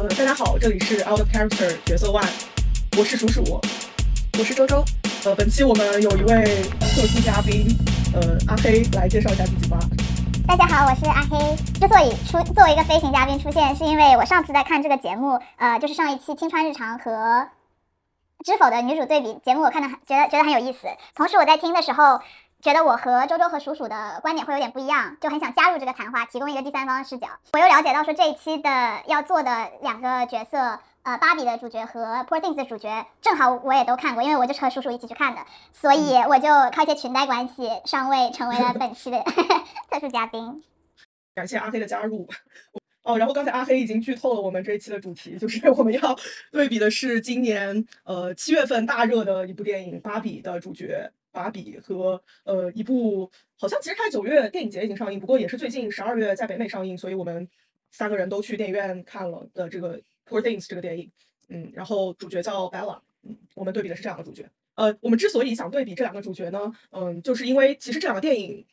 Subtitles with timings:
[0.00, 2.26] 呃，大家好，这里是 Out of Character 角色 One，
[2.96, 3.60] 我是鼠鼠，
[4.38, 4.82] 我是周周。
[5.26, 6.42] 呃，本期我们有一位
[6.80, 7.66] 特殊嘉宾，
[8.14, 9.78] 呃，阿黑来介绍一下自己吧。
[10.46, 11.54] 大家好，我是阿黑。
[11.78, 17.10] 之所以出作为一个飞行嘉宾出现，是因为我上次在看这个节目，呃，就是上一期《青川日常》和
[18.42, 20.88] 《知否》的女主对比节目，我看的觉得觉得很有意思。
[21.14, 22.22] 同时我在听的时候。
[22.62, 27.28] 觉得我和周周和鼠鼠的观点会有点不一样，就很想加入这个谈话，提供一个第三方视角。
[27.54, 35.40] 我又了解到说这一期的要做的两个角色，呃，芭比的主角和 Poor Things 的主角，正好我也都看过，因为我就是和鼠鼠一起去看的，
[35.72, 39.22] 所以我就靠一些裙带关系上位，成为了 本期的
[39.90, 40.62] 特殊嘉宾。
[41.34, 42.28] 感谢阿黑的加入。
[43.02, 46.14] 哦，然后刚才阿黑已经剧透了我们这一期的主题，就是我们要
[46.52, 51.10] 对比的是今年呃七月份大热的一部电影《芭比》的主角。
[51.32, 57.48] 芭比和呃一部好像其实它九月电影节已经上映，不过也是最近十二月在北美上映，所以我们
[57.90, 61.10] 三个人都去电影院看了的这个《Poor Things》这个电影，
[61.48, 64.48] 嗯，然后主角叫 Bella，嗯，我们对比的是这两个主角。
[64.74, 68.66] 呃，我们之所以想对比这两个主角呢，嗯，就是因为其实这两个电影，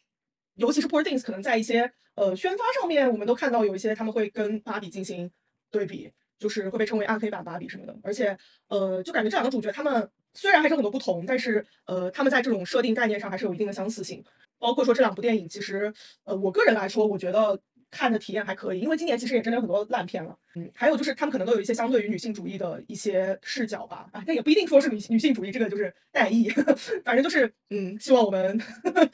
[0.56, 5.30] 尤其是《Poor Things》，可能在一些呃宣发上面，我们都看到有一些他们会跟芭比进行
[5.70, 10.10] 对比，就是会被称为暗黑版芭比什么的，而且呃，就感觉这两个主角他们。
[10.38, 14.24] 虽然还是很多不同，但是呃，他们在这种设定概念上还是有一定的相似性。
[14.60, 15.92] 包括说这两部电影，其实
[16.24, 18.80] 呃，我个人来说，我觉得看的体验还可以。
[18.80, 26.50] 因为今年其实也真的有很多烂片了，嗯，还有就是他们可能都有一些相对于女性主义的一些视角吧，啊，但也不一定说是女女性主义，这个就是代意，
[27.04, 28.60] 反正就是嗯，希望我们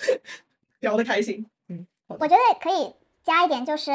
[0.81, 3.91] 聊得开心，嗯，我觉得可以加一点，就是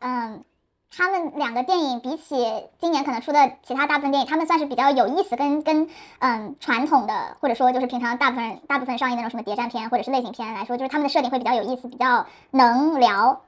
[0.00, 0.44] 嗯。
[0.90, 2.44] 他们两个电影比起
[2.80, 5.88] 今年可能出的其他大部分电影，他们算是比较有意思，跟跟
[6.18, 13.44] 嗯传统的或者说就是平常大部分大部分上映那种什么谍战片或者是类型片来说，就是他们的设定会比较有意思，比较能聊。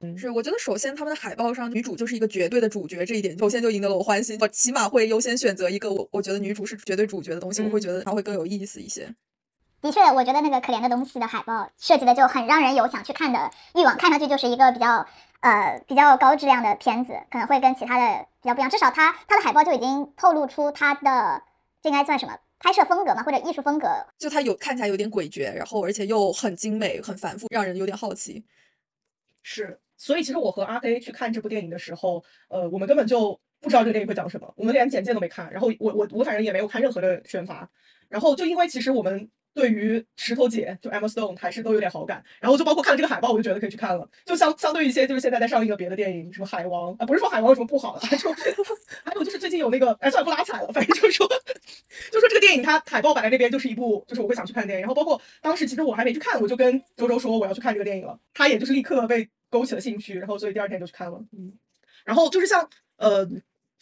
[0.00, 4.36] 嗯，是，我觉得首先他们的海报上女主就是一个绝对的主角，这一点首先就赢得了我欢心。
[4.40, 9.14] 我起码会优先选择一个我我觉得女主是绝对主角的东西，我会觉得它会更有意思一些。
[9.86, 15.06] 的确，我觉得那个可怜的东西的海报设计的就很让人有想去看的欲望，看上去就是一个比较。
[15.40, 21.40] 呃，比较高质量的片子可能会跟其他的比较不一样，至少它它的海报就已经透露出它的
[21.82, 23.86] 这应该算什么拍摄风格嘛，或者艺术风格？
[24.18, 28.44] 就它有看起来有点诡谲，然后而且又很精美、很繁复，让人有点好奇。
[29.42, 37.68] 是，所以其实我和阿飞去看这部电影的时候，呃，我们根本就不知道这个电影会讲什么，我们连简介都没看，然后我我我反正也没有看任何的宣发，
[38.08, 39.30] 然后就因为其实我们。
[39.56, 44.06] 对于石头姐就 Emma Stone 还是都有点好感，然后就包括看了这个海报，我就觉得可以去看了。
[44.26, 48.30] 就相相对于一些就是现在在上映的别的电影，什么海王啊，不是说海王有什么不好的， 就
[49.02, 51.26] 还有就是最近有那个哎，算了不拉踩了，反正就是说，
[52.12, 54.82] 就说这个电影它海报摆在那边就是一部就是我会想去看的电影。
[54.82, 61.18] 然后包括当时其实我还没去看，我就跟周周说我要去看这个电影了，他也就是立刻被勾起了兴趣，然后所以第二天就去看了。
[61.32, 61.54] 嗯，
[62.04, 62.68] 然后就是像
[62.98, 63.26] 呃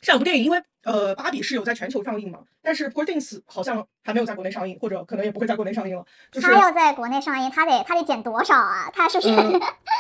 [0.05, 0.63] 这两部电影，因为。
[0.85, 2.41] 呃，芭比是有在全球上映嘛？
[2.61, 6.05] 但是 Poor Things 好像还没有在国内上映，或者可能也不会在国内上映了。
[6.31, 8.91] 就是他要在国内上映，他得他得减多少啊？
[8.93, 9.35] 他是不是？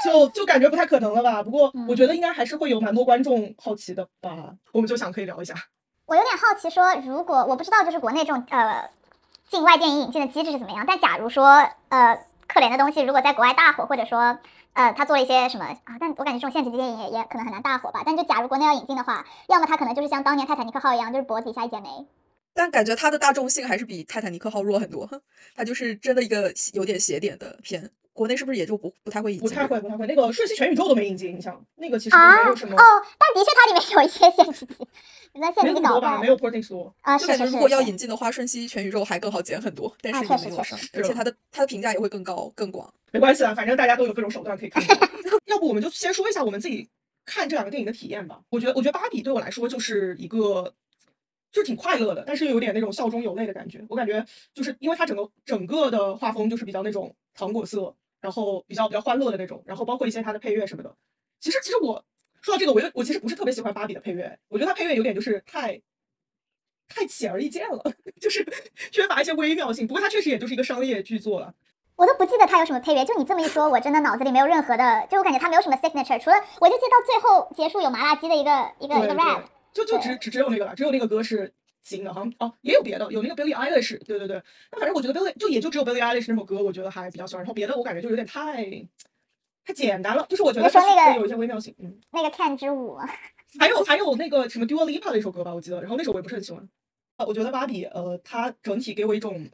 [0.05, 1.43] 就就感觉不太可能了吧？
[1.43, 4.51] 不过 我觉得应该还是会有蛮多观众好奇的吧。
[4.73, 5.55] 我们就想可以聊一下。
[6.05, 8.91] 我有点好奇，说如果我不知道，就是国内这种呃
[9.49, 10.85] 境外电影引进的机制是怎么样？
[10.87, 14.39] 但假如说呃可怜的东西如果在国外大火，或者说。
[14.75, 15.97] 呃，他做了一些什么啊？
[15.99, 18.03] 但我感觉这种现实级电影也也可能很难大火吧。
[18.05, 21.89] 但就假如国内要引进的话，要么他可能就是像当年泰坦尼克号一样，就是脖子以下一剪梅。
[22.53, 25.09] 但感觉他的大众性还是比泰坦尼克号弱很多。
[25.57, 27.91] 他就是真的一个有点邪点的片。
[28.15, 29.49] 国内是不是也就不不太会引进？
[29.49, 30.07] 不太会，不太会。
[30.07, 32.75] 那个瞬息全宇宙都没引进，你想那个其实没有什么。
[32.77, 32.83] 哦，
[33.19, 34.75] 但的确它里面有一些现实级，
[35.35, 36.95] 那现实级搞吧，没有 Poor 多。
[37.03, 37.45] 啊，就感觉。
[37.47, 42.93] 如果要引进的话，瞬息全宇宙还更好剪很多，但是也没有上，而且它的它的评价也会更高更广。
[43.11, 44.83] 没关系啊，反正大家都有各种手段可以看。
[45.47, 46.89] 要不我们就先说一下我们自己
[47.25, 48.41] 看这两个电影的体验吧。
[48.49, 50.73] 我觉得，我觉得芭比对我来说就是一个，
[51.51, 53.85] 就是挺快乐的，但是又有点那种笑中有泪的感觉。
[53.89, 57.95] 我感觉就是因为它整个整个的画风就是比较那种糖果色，
[58.25, 60.97] 然后比较比较欢乐的那种，然后包括一些它的配乐什么的。
[61.41, 62.03] 其实，其实我
[62.41, 65.79] 说到这个，我又我其实不是特别喜欢芭比的配乐，我觉得它配乐有点就是太
[66.89, 67.83] 太显而易见了，
[68.19, 68.43] 就是
[68.91, 69.87] 缺乏一些微妙性。
[69.87, 71.53] 不过它确实也就是一个商业巨作了。
[71.97, 79.43] 我都不记得他有什么配乐，就你这么一说，我真的脑子里没有任何的，就我感觉他没有什么 signature，除了我就记到最后结束有麻辣鸡的一个一个一个 rap，
[79.75, 81.53] 就就只只只有那个了，只有那个歌是
[81.85, 84.43] 新的，好像哦也有别的，有那个 Billie Eilish，对对对，
[84.73, 88.65] 那反正我觉得 Billie 就也就只有 Billie Eilish 那首歌，我觉得还比较喜欢，然后别的我感觉就有点太
[89.65, 92.97] 太简单了，就是我觉得说那个有一些微妙性，嗯，那个 Can 之舞，
[93.61, 96.67] 还有还有那个什么 Dua Lipa 的一首歌吧，我记得，然后那首我也不是很喜欢，
[97.17, 99.49] 啊，我觉得芭比呃它整体给我一种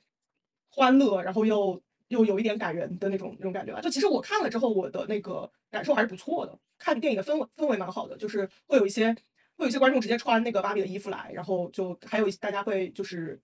[0.70, 1.80] 欢乐，然后又。
[2.10, 6.58] 又有一点感人的那种那种感觉吧，就其实我看了之后，我的那个感受还是不错的。
[6.76, 9.14] 看电影的氛围氛围蛮好的，就是会有一些
[9.60, 13.38] 会有一些观众直接穿那个芭比的衣服来，然后就还有一大家会就是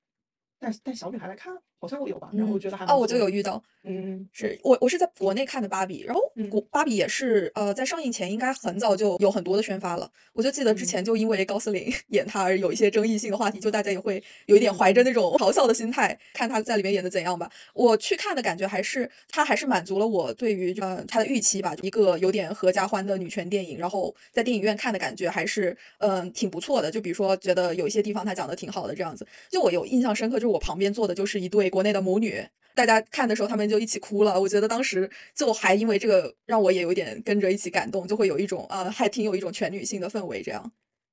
[0.58, 10.11] 带带小女孩来看，好像我有吧，然后我觉得还哦，我就有遇到，嗯是我我是在国内看的芭比，然后嗯国芭比也是呃在上映前应该很早就有很多的宣发了。
[10.32, 17.50] 我就记得之嗯前就因为高司令演她而有一些争议性的话题，就大家也会有一点怀着那种嘲笑的心态看她在里面演的怎样吧。
[17.75, 26.90] 我去看的感觉还是她还是满足了我对于呃她的预期吧，一个有点合家欢的女权电影，然后在电影院看的感觉还是嗯、呃挺不错的。
[26.90, 32.46] 就比如说觉得有一些地方她讲的挺好的这样子，就我有印象深刻，就是我旁边坐的就是一对国内的母女。
[32.74, 34.38] 大家看的时候，他们就一起哭了。
[34.38, 40.70] 我觉得当时就还因为这个，让我也有一点跟着一起感动，就会有一种呃，还挺有一种全女性的氛围这样。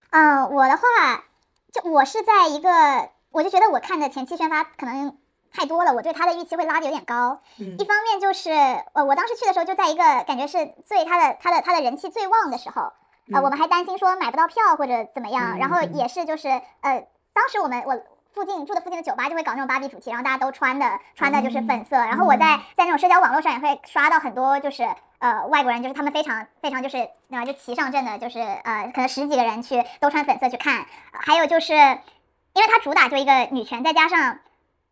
[0.09, 1.23] 嗯，我的话，
[1.71, 5.17] 就我是在一个，我就觉得我看的前期宣发可能
[5.53, 7.41] 太多了，我对他的预期会拉的有点高。
[7.57, 12.91] 嗯一方面就是，呃，我当时去的时候就在一个感觉是最他的他的他的人气最旺的时候，
[13.31, 16.49] 呃，我们还担心说买不到票或者怎么样，然后也是就是
[16.81, 18.03] 呃，当时我们我
[18.33, 24.88] 附近住的附近的酒吧就会搞那种芭比主题，然后大家都穿的穿的就是粉色，然后我在在那种社交网络上也会刷到很多就是
[25.19, 34.39] 呃外国人，就是他们非常非常就是那、呃，就齐上阵的，就是呃可能十几个人去都穿粉色去看，还有就是因为它主打就一个女权，再加上。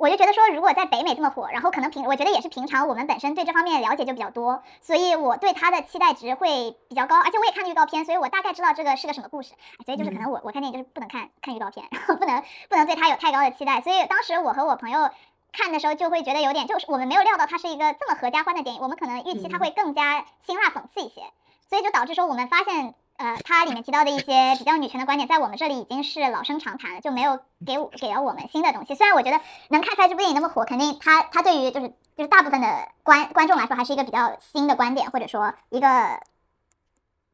[0.02, 9.54] 我就觉得说，如果在北美这么火，然后可能平，我觉得也是平常我们本身对这方面了解就比较多，所以我对它的期待值会比较高，而且我也看了预告片，所以我大概知道这个是个什么故事。
[9.54, 15.08] 哎所以就是可能我我看电影就是不能看看预告片，然 后不能不能对它有太高的期待，所以当时我和我朋友
[15.54, 21.22] 看的时候就会觉得有点，就是我们没有料到它是一个这么合家欢的电影，我们可能预期它会更加辛辣讽刺一些，
[21.70, 22.96] 所以就导致说我们发现。
[23.22, 28.96] 呃，它里面提到的一些比较女权的观点，在我们这里已经是老生常谈了，就没有给我给了我们新的东西。
[28.96, 29.40] 虽然我觉得
[29.70, 36.20] 能看出来这部电影那么火，肯定它它对于就是就是大部分的观观众来说，还是一个比较新的观点，或者说一个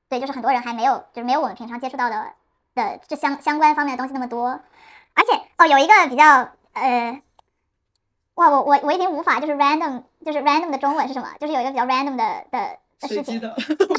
[0.10, 2.34] 对，就是很多人还没有就是没有我们平常接触到的
[2.76, 4.60] 的这相相关方面的东西那么多。
[5.14, 7.22] 而且哦，有一个比较呃，
[8.36, 11.30] 哇，我我我已经无法就是 random 就是 random 的中文是什么？
[11.40, 13.24] 就是有一个比较 random 的的的事情。
[13.24, 13.50] 随机的，
[13.90, 13.96] 我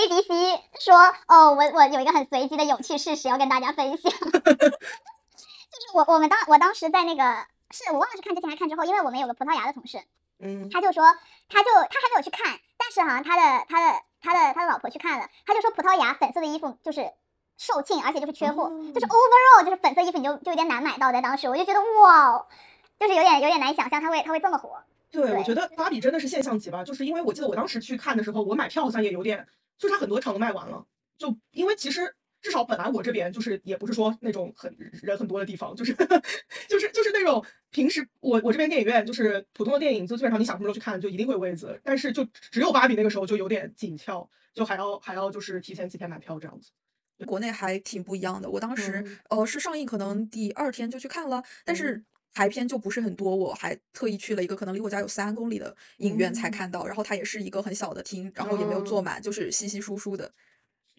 [0.00, 0.96] A B C 说，
[1.28, 9.98] 哦，我我有一个很随机的有趣事实要跟大家分享， 就是我我们当我当时在那个是我忘了是看之前还是看之后，因为我们有个葡萄牙的同事，
[10.38, 11.04] 嗯他就说
[11.48, 17.12] 他就他还没有去看，但是好像他的他的他的他的老婆去看了，他就说葡萄牙粉色的衣服就是
[17.58, 22.46] 售罄，而且就是缺货，哦就是 overall 就是粉色衣服你就就有点难买到，在当时我就觉得哇，
[22.98, 24.82] 就是有点有点难以想象他会他会这么火。
[25.12, 29.44] 对，我觉得芭比真的是现象级吧，就是因为我记得我当时去看的时候，我买票好像也有点，
[29.80, 30.86] 就是它很多场都卖完了，
[31.18, 35.92] 就因为其实至少本来我这边就是也不是说那种很人很多的地方，就是
[36.68, 46.70] 就是就是那种平时我我这边电影院就是普通的电影，就基本上你想什么时候去看就一定会有位子，但是就只有芭比那个时候就有点紧俏，就还要还要就是提前几天买票这样子。
[47.26, 48.48] 国内还挺不一样的。
[48.48, 60.32] 我当时、嗯呃是上映可能第二天就去看了，但是排片就不是很多，我还特意去了一个可能离我家有三公里的影院才嗯看到，然后它也是一个很小的厅，然后也没有坐哦满，就是稀稀疏疏的。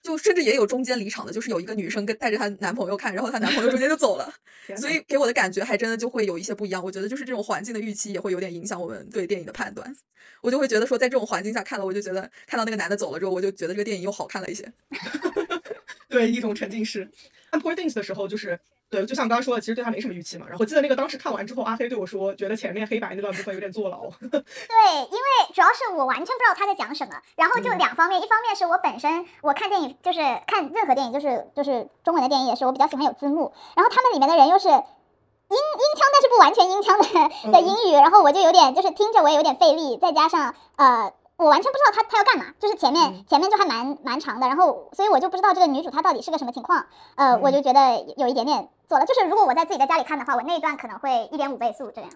[0.02, 4.34] 就甚至也有中间离场的，就是有一个女生跟带着她男朋友看，然后她男朋友中间就走了，
[4.76, 6.84] 所以给我的感觉还真的就会有一些不一样。
[6.84, 9.96] 我觉得就是这种环境的预期也会有点影响我们对电影的判断。
[10.42, 14.74] 我就会觉得说，在这种环境下看了，我就觉得看到那个男的走了之后，我就觉得这个电影又好看了一些。
[16.10, 17.08] 对一种沉浸式。
[17.52, 18.60] 看 Poor Things 的时候，就是
[18.92, 20.46] 对，就像刚刚说的，其实对他没什么预期嘛。
[20.50, 24.02] 然后我记得那个当时看完之后，阿黑对我说，觉得前面黑白那段部分有点坐牢。
[24.20, 37.04] 对，因为主要是我完全不知道他在讲什么，然后就嗯两方面，一方面是我本身我看电影就是看任何电影，就是就是中文的电影也是，我比较喜欢有字幕，然后他们里面的人又是英英腔，但是不完全英腔的
[37.52, 41.14] 的嗯英语，然后我就有点就是听着我也有点费力，再加上呃。
[41.42, 52.10] 我完全不知道他他要干嘛，就是前面、嗯前面就还蛮蛮长的，然后所以我就不知道这个女主她到底是个什么情况，呃，我嗯就觉得有有一点点做了，就是如果我在自己在家里看的话，我那一段可能会一点五倍速这样。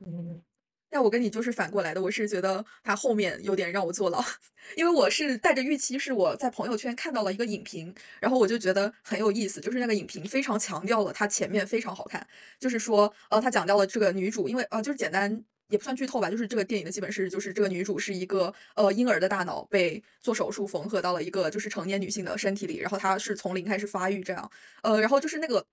[0.00, 0.40] 嗯，
[0.88, 4.24] 但我跟你就是反过来的，我是觉得他后面有点让我坐牢，
[4.76, 12.26] 因为我是带着预期，是我在朋友圈看到了一个影评，然后我就觉得很有意思，就是那个影评非常强调了他前面非常好看，
[12.58, 15.44] 就是说，呃，他讲到了这个女主，因为呃，就是简单。
[15.68, 24.50] 也不算剧透吧，就是这个电影的基本是，就是这个女主是一个呃婴儿的大脑被做手术缝合到了一个就是成年女性的身体里，然后她是从零开始发育这样，
[24.82, 25.64] 呃，然后就是那个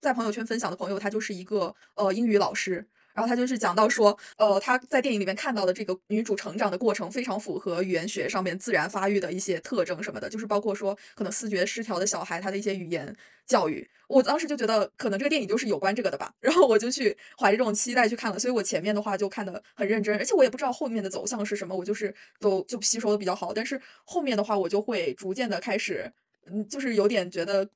[0.00, 13.14] 在朋友圈分享的朋友，她就是一个呃英语老师，然后他就是讲到说，呃，他在电影里面看到的这个女主成长的过程非常符合语言学上面自然发育的一些特征什么的，就是包括说可能思觉失调的小孩他的一些语言
[13.46, 13.88] 教育。
[14.08, 26.12] 我当时就觉得可能这个电影就是有关这个的吧，然后我就去怀着这种期待去看了，所以我前面的话就看得很认真，而且我也不知道后面的走向是什么，我就是都就吸收的比较好，但是后面的话我就会逐渐的开始，
[26.46, 27.68] 嗯，就是有点觉得。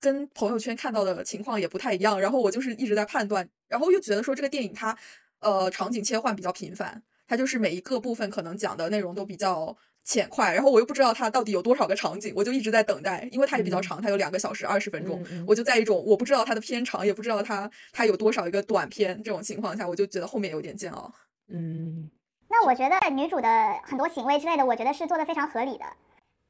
[0.00, 4.96] 跟朋友圈看到的情况也不太一样，然后我就是一直在判断，然后又觉得说这个电影它，
[5.40, 21.12] 呃，场景切换比较频繁，它就是每一个部分可能讲的内容都比较浅快，然后我又不知道它到底有多少个场景，我就一直在等待，因为它也比较长，它有两个小时二十分钟，我就在一种我不知道它的片长，也不知道它它有多少一个短片这种情况下，我就觉得后面有点煎熬。
[21.52, 22.10] 嗯，
[22.48, 23.48] 那我觉得女主的
[23.84, 25.84] 很多行为之类的，我觉得是做的非常合理的。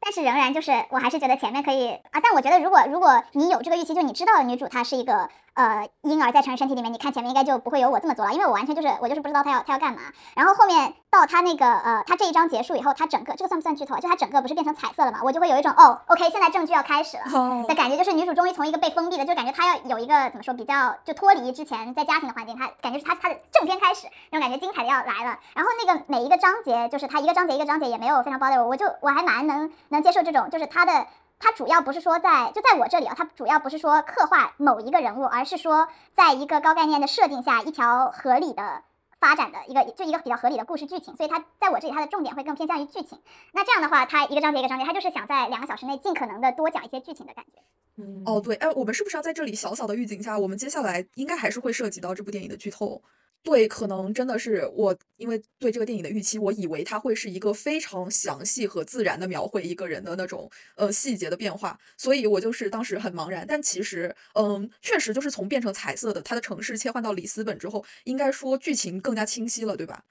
[0.00, 2.20] 但是仍然就是，我还是觉得前面可以啊。
[2.22, 5.28] 但我觉得，如果如果你有这个预期，就你知道女主她是一个。
[5.58, 9.98] 呃，婴儿在成人身体里面，你看前面应该就不会有我这么做了，因为我完全就是我就是不知道他要他要干嘛。
[10.36, 13.96] 然后后面到他那个呃，他这一章结束以后，他整个这个算不算剧透？
[13.96, 15.18] 就他整个不是变成彩色了嘛？
[15.24, 25.40] 我就会有一种哦，OK，现在正剧要开始了的感觉，就是女主终于从一个被封闭的，就感觉她要有一个怎么说比较就脱离之前在家庭的环境，她感觉是她她的正片开始，那种感觉精彩的要来了。
[25.54, 31.04] 然后那个每一个章节，就是他一个章节一个章节也没有非常 bother 我，我就我还蛮能能接受这种，就是他的。
[31.38, 38.82] 它主要不是说在就在我这里啊，它主要不是说刻画某一个人物，而是说在一个高概念的设定下，一条合理的
[39.20, 41.14] 发展的一个就一个比较合理的故事剧情。
[41.16, 43.20] 所以它在我这里，它的重点会更偏向于剧情。
[43.52, 47.60] 那这样的话，它一个章节一个章节，它就是想在两个小时内尽可能的多讲一些剧情的感觉。
[47.96, 53.02] 嗯，哦对，哎，我们是不是要在这里小小的预警一下，我们接下来应该还是会涉及到这部电影的剧透？
[53.44, 63.46] 对，可能真的是我，因为对这个电影的预期，我以为它会是一个非常详细和自然的描绘一个人的那种呃细节的变化，所以我就是当时很茫然。
[63.46, 70.02] 但其实，嗯，确实就是从变成彩色的它的城市切换到里斯本之后，应该说剧情更加清晰了，对吧？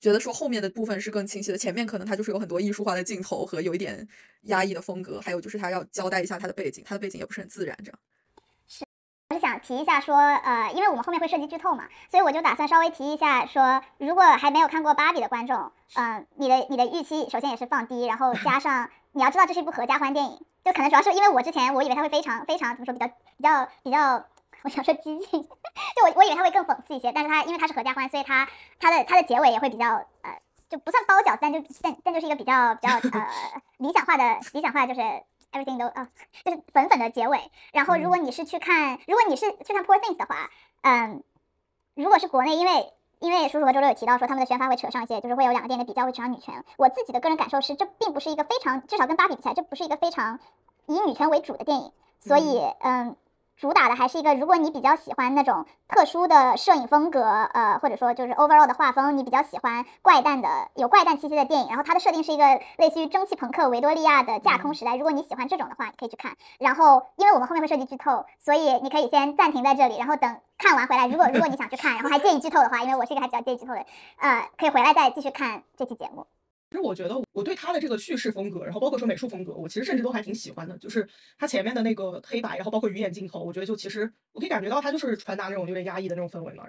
[0.00, 4.06] 觉得说后面的部分是更清晰的，前面可能它就是有很多艺术化的镜头和有一点
[4.42, 7.98] 压抑的风格，还有就是他要交代一下他的背景，他的背景也不是很自然，这样。
[9.66, 24.24] 提一下说，呃，因为我们后面会涉及剧透嘛，所以我就打算稍微提一下说，如果还没有看过芭比的观众，嗯，你的你的预期首先也是放低，然后加上 你要知道这是一部合家欢电影，就可能主要是因为我之前我以为它会非常非常怎么说比较比较比较，
[24.62, 28.46] 我想说激进， 就我我以为它会更讽刺一些，但是它因为它是合家欢，所以它
[28.78, 33.26] 它的它的结尾也会比较呃就不算包饺子，但就但但就是一个比较比较呃
[33.78, 35.00] 理想化的理想化就是。
[35.52, 36.08] Everything 都啊，
[36.44, 37.50] 就是粉粉的结尾。
[37.72, 40.50] 然后，如果你是去看，如果你是去看 Poor Things 的话，
[40.82, 41.22] 嗯，
[41.94, 46.64] 如果是国内，因为因为叔叔和周六有提到说他们的宣发会扯上一些，就是会有两个电影的比较，会扯上女权。
[46.76, 50.38] 我自己的个人感受是，这并不是一个非常，至少跟芭比比起来，这不是一个非常
[50.86, 51.92] 以女权为主的电影。
[52.18, 53.16] 所以，嗯。
[53.56, 64.96] 主打的还是一个，如果你比较喜欢那种特殊的摄影风格，呃，或者说就是 overall 的画风，你比较喜欢怪诞的、有怪诞气息的电影，然后它的设定是一个类似于蒸汽朋克维多利亚的架空时代。
[64.96, 66.36] 如果你喜欢这种的话，你可以去看。
[66.58, 71.06] 然后，因为我们后面会涉及剧透，所以你可以先暂停在这里，然后等看完回来。
[71.06, 73.86] 如果如果你想去看，然后还介意剧透的话，因为我是一个还比较介意剧透的，
[74.18, 76.26] 呃，可以回来再继续看这期节目。
[76.70, 80.76] 其实我觉得我对他的这个叙事风格，然后包括说美术风格，我其实甚至都还挺喜欢的。
[80.78, 81.08] 就是
[81.38, 86.64] 他前面的那个黑白，然后包括鱼眼镜头，我觉得就其实我可以感觉到他就是传达那种有点压抑的那种氛围嘛，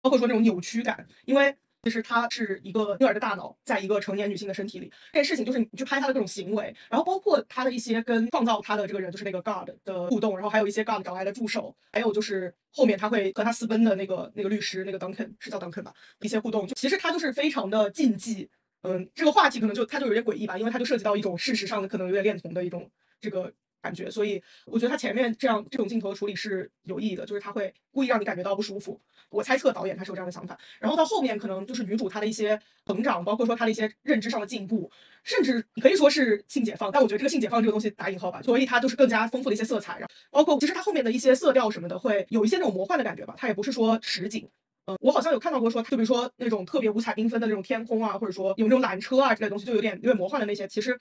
[0.00, 1.04] 包括说那种扭曲感。
[1.24, 18.48] 因为其实他是一个婴儿的大脑，在一个成年女性的身体里，这件事情就是你去拍他的各种行为，然后包括他的一些跟创造他的这个人，就是那个 God 的互动，然后还有一些 God 找来的助手，还有就是后面他会和他私奔的那个那个律师，那个 Duncan 是叫 Duncan 吧，一些互动，就其实他就是非常的禁忌。
[18.82, 29.00] 嗯，这个话题可能就它就有点诡异吧，因为它就涉及到一种事实上的可能有点恋童的一种这个感觉，所以我觉得它前面这样这种镜头的处理是有意义的，就是他会故意让你感觉到不舒服。
[29.30, 34.90] 我猜测导演他是有这样的想法，然后到后面可能就是女主她的一些成长，包括说她的一些认知上的进步，
[35.24, 44.46] 甚至可以说是性解放，但我觉得这个性解放这个东西打引号吧，所以它就是更加丰富的一些色彩，然后包括其实它后面的一些色调什么的会有一些那种魔幻的感觉吧，它也不是说实景。
[44.86, 50.66] 嗯，我好像有看到过说，就比如说那种特别五彩缤纷的那种天空啊，或者说有那种缆车啊之类东西，就有点有点魔幻的那些。
[50.66, 50.98] 其实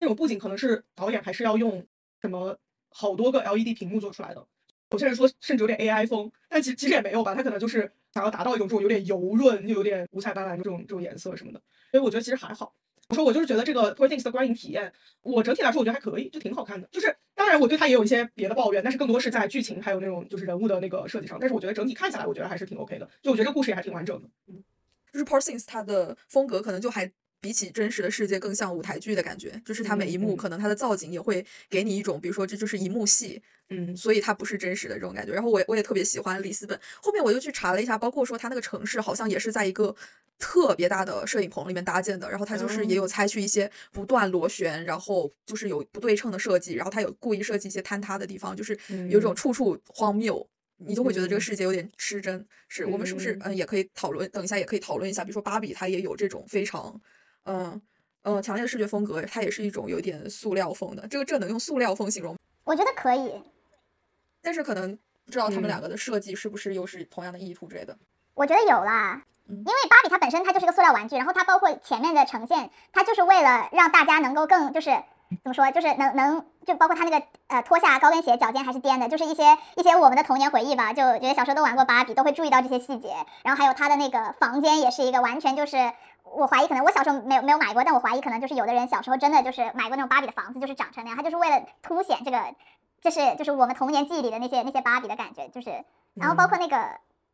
[0.00, 1.86] 那种布景可能是导演还是要用
[2.20, 2.58] 什么
[2.90, 4.44] 好多个 LED 屏幕做出来的。
[4.90, 11.60] 有些人说甚至有点 AI 风，但其其实也没有吧，他可能就是想要达到一种这种有点油润又有点五彩斑斓的这种这种颜色什么的。
[11.92, 12.74] 所以我觉得其实还好。
[13.12, 14.90] 我说我就是觉得这个 Poor Things 的观影体验，
[15.20, 16.88] 我整体来说我觉得还可以，就挺好看的。
[16.90, 21.36] 就是当然我对它也有一些别的抱怨，但是更多是在剧情还有那种就是人物的那个设计上。
[21.38, 23.06] 但是我觉得整体看下来，我觉得还是挺 OK 的。
[23.20, 24.26] 就我觉得这个故事也还挺完整的。
[24.48, 24.64] 嗯，
[25.12, 35.32] 就是 Poor Things 它的风格可能就还比起真实的世界更像舞台剧的感觉，就是它每一幕可能它的造景也会给你一种，比如说这就是一幕戏，嗯所以它不是真实的这种感觉。
[35.32, 39.94] 然后我我也特别喜欢里斯本，后面我又去查了一下，包括说它那个城市好像也是在一个
[40.38, 48.78] 特别大的摄影棚里面搭建的，然后它就是也有哦采取一些不断螺旋，然后就是有不对称的设计，然后它有故意设计一些坍塌的地方，就是
[49.10, 50.48] 有一种嗯处处荒谬。
[50.84, 54.28] 你就会觉得这个嗯世界有点失真，是我们是不是嗯嗯也可以讨论？
[54.30, 57.00] 等一下也可以讨论一下，比如说芭比，它也有这种非常
[57.44, 57.80] 嗯
[58.22, 61.06] 嗯强烈的视觉风格，它也是一种有点塑料风的。
[61.08, 63.42] 这个这能用塑料风形容我觉得可以。
[64.40, 67.96] 但是可能不知道他们两嗯个的设计是不是又是同样的意图之类的。
[68.34, 74.90] 我觉得有啦，嗯因为芭比它本身它就是个塑料玩具，然后它包括前面的呈现，它就是为了让大家能够更就是
[75.42, 83.14] 怎么说，就是能能就包括它那个呃脱下高跟鞋脚尖还是颠的，就是一些一些我们的童年回忆吧，就觉得小时候都玩过芭比，都会注意到这些细节。
[83.44, 85.92] 然后还有它的那个房间也是一个完全就是。
[86.24, 92.54] 我怀疑可能我小时候没有没有买过，但我怀疑可能就是有的人小时候真的就是买过那种芭比的房子，就是长成那样，他就是为了凸显这个，
[93.00, 96.76] 就是就是我们童年记忆里的那些那些芭比的感觉，就是然后包括那个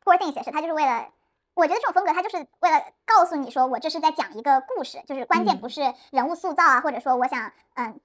[0.04, 1.09] Poor Things 也是，他就是为了，
[1.54, 5.61] 我觉得这种风格他就是为了告诉你说我这是在讲一个故事，就是关键嗯。
[5.61, 8.00] 不是人物塑造啊，或者说我想嗯，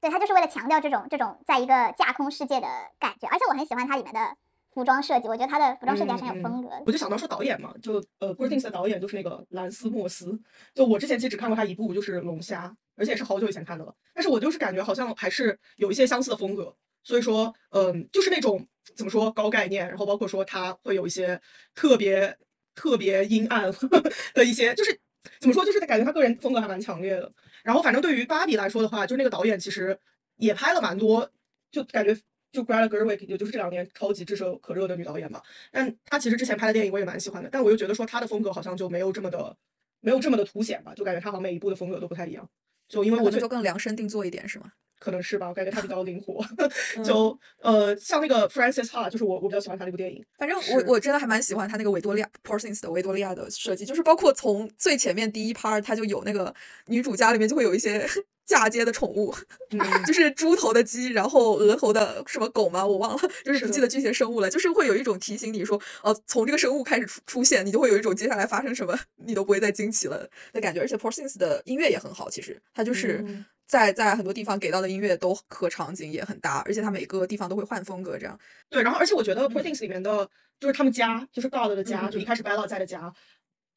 [0.00, 2.68] 对，他就是为了强调这种这种在一个架空世界的
[2.98, 4.36] 感觉，而且我很喜欢它里面的
[4.78, 6.82] 服装设计，我觉得他的服装设计还是很有风格的。
[6.86, 10.38] 我就想到说导演嘛，就呃 g r e t i n g s 的导演就是那个兰斯莫斯，
[10.72, 13.92] 就我之前其实只看过他一部，就是《龙虾》，而且也是好久以前看的了。
[14.14, 21.40] 但是我就是感觉好像还是有一些相似的风格，所以说，嗯，就是那种怎么说高概念，然后包括说他会有一些
[21.74, 22.38] 特别
[22.76, 23.72] 特别阴暗
[24.32, 24.96] 的一些，就是
[25.40, 27.32] 怎么说，就是感觉他个人风格还蛮强烈的。
[27.64, 29.98] 然后反正对于芭比来说的话，就那个导演其实
[30.36, 31.28] 也拍了蛮多，
[31.70, 32.16] 就感觉
[32.52, 35.42] 就 Greta Gerwig，也就是这两年超级炙手可热的女导演吧。
[35.70, 39.56] 但她其实之前拍的电影我也蛮喜欢的，但我又觉得说她的风格好像就没有这么的
[40.00, 42.48] 没有这么的凸显吧，就感觉她好像每一部的风格都不太一样。
[42.88, 44.72] 就因为我就更量身定做一点，是吗？
[44.98, 46.44] 可能是吧，我感觉她比较灵活。
[46.96, 50.24] 嗯就呃，像那个 Francis Ha，就是我我比较喜欢她那部电影。
[50.38, 56.54] 反正我我真的还蛮喜欢他那个维多利亚 Porsins 的维多利亚的设计，就是包括从最前面第一 part，它就有那个
[56.86, 58.06] 女主家里面就会有一些
[58.44, 59.34] 嫁接的宠物，
[59.70, 62.84] 嗯， 就是猪头的鸡，然后鹅头的什么狗吗？
[62.86, 64.48] 我忘了，就是不记得具体的生物了。
[64.48, 70.80] 就是会有一种提醒你说，呃，从这个生物开始出出现，你就会有一种接下来发生什么你都不会再惊奇了的感觉。
[70.80, 78.36] 而且 Porsins 的音乐也很好，其实它就是嗯在在很多地方给到的音乐都和场景也很搭，而且它每个地方都会换风格，这样。
[78.70, 80.28] 对，然后而且我觉得《嗯 Poor Things》里面的，
[80.58, 83.12] 就是他们家，就是 God 的家，嗯就一开始 Bella 在的家，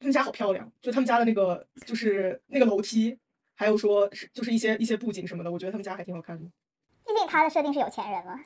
[0.00, 3.18] 他们家好漂亮，就他们家的那个就是那个楼梯，
[3.54, 6.50] 还有说是就是一些一些布景什么的，我觉得他们家还挺好看的。
[7.06, 8.40] 毕竟他的设定是有钱人嘛，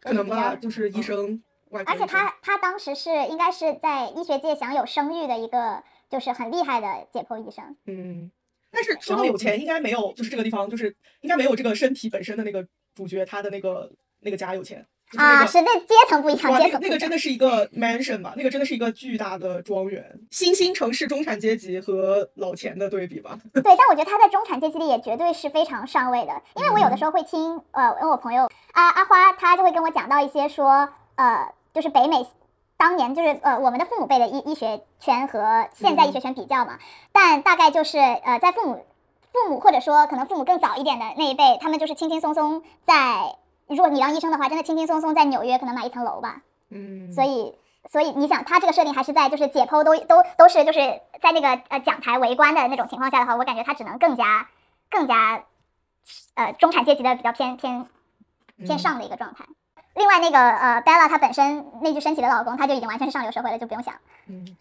[0.00, 1.42] 可能吧，就是医生，
[1.84, 7.76] 而且他他当时是应该是在医学界享有声誉的一个就是很厉害的解剖医生。
[7.84, 8.30] 嗯，
[8.70, 16.70] 但是说到有钱，应该没有，就是这个地方，就是应该没有这个身体本身的那个主角，他的那个那个家有钱，就是那啊，是那阶层不一样，阶层。
[16.70, 18.34] 那个那个真的是一个 mansion 吧？
[18.36, 23.38] 那个真的是一个巨大的庄园，新兴城市中产阶级和老钱的对比吧。
[23.52, 32.24] 对，但我觉得他在中产阶级里也绝对是非常上位的，因为我有的时候会听，呃，跟我朋友阿阿花，他就会跟我讲到一些说，呃，就是北美
[32.80, 36.78] 当年就是呃我们的父母辈的医医学圈和现在医学圈比较嘛，
[37.12, 38.86] 但大概就是呃在父母
[39.34, 46.40] 父母或者说可能父母更早一点的那一辈，他们就是轻轻松松在，如果你当医生的话，真的轻轻松松在纽约可能买一层楼吧，
[46.70, 47.54] 嗯，所以，
[47.86, 50.80] 所以你想，他这个设定还是在就是解剖都都都是就是
[51.20, 54.48] 在那个呃讲台围观的那种情况下的话，我感觉他只能更加
[54.90, 55.44] 更加
[56.34, 57.86] 呃中产阶级的比较偏偏
[58.56, 58.78] 偏嗯。
[58.78, 59.44] 上的一个状态。
[59.94, 63.94] 另外那个呃 Bella 她本身那具身体的老公，他就已经完全是上流社会了，就不用想。
[64.28, 64.56] 嗯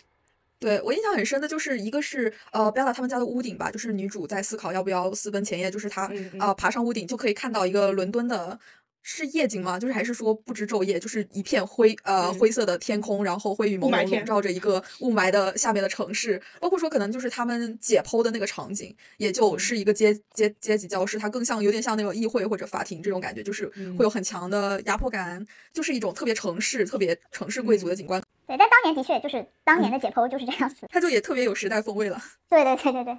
[0.60, 8.60] 对我印象很深的就是一个是呃 Bella 他们家的屋顶吧，就是女主在思考要不要私奔前夜，就是她嗯嗯啊、呃爬上屋顶就可以看到一个伦敦的。
[9.02, 9.80] 是夜景吗？
[9.80, 12.34] 就是还是说不知昼夜，就是一片灰呃嗯。
[12.40, 14.42] 灰色的天空，然后灰雨蒙蒙笼雾霾天罩。
[14.42, 30.88] 着一个雾霾的下面的城市，包括说可能就是他们解剖的那个场景，也就是一个阶阶阶级教室，它更像有点像那种议会或者法庭这种感觉，就是会有很强的压迫感，就是一种特别城市、特别城市贵族的景观，对，但当年的确就是当年的解剖就是这样子。
[30.90, 32.22] 它就也特别有时代风味了。
[32.50, 33.18] 对对对对对，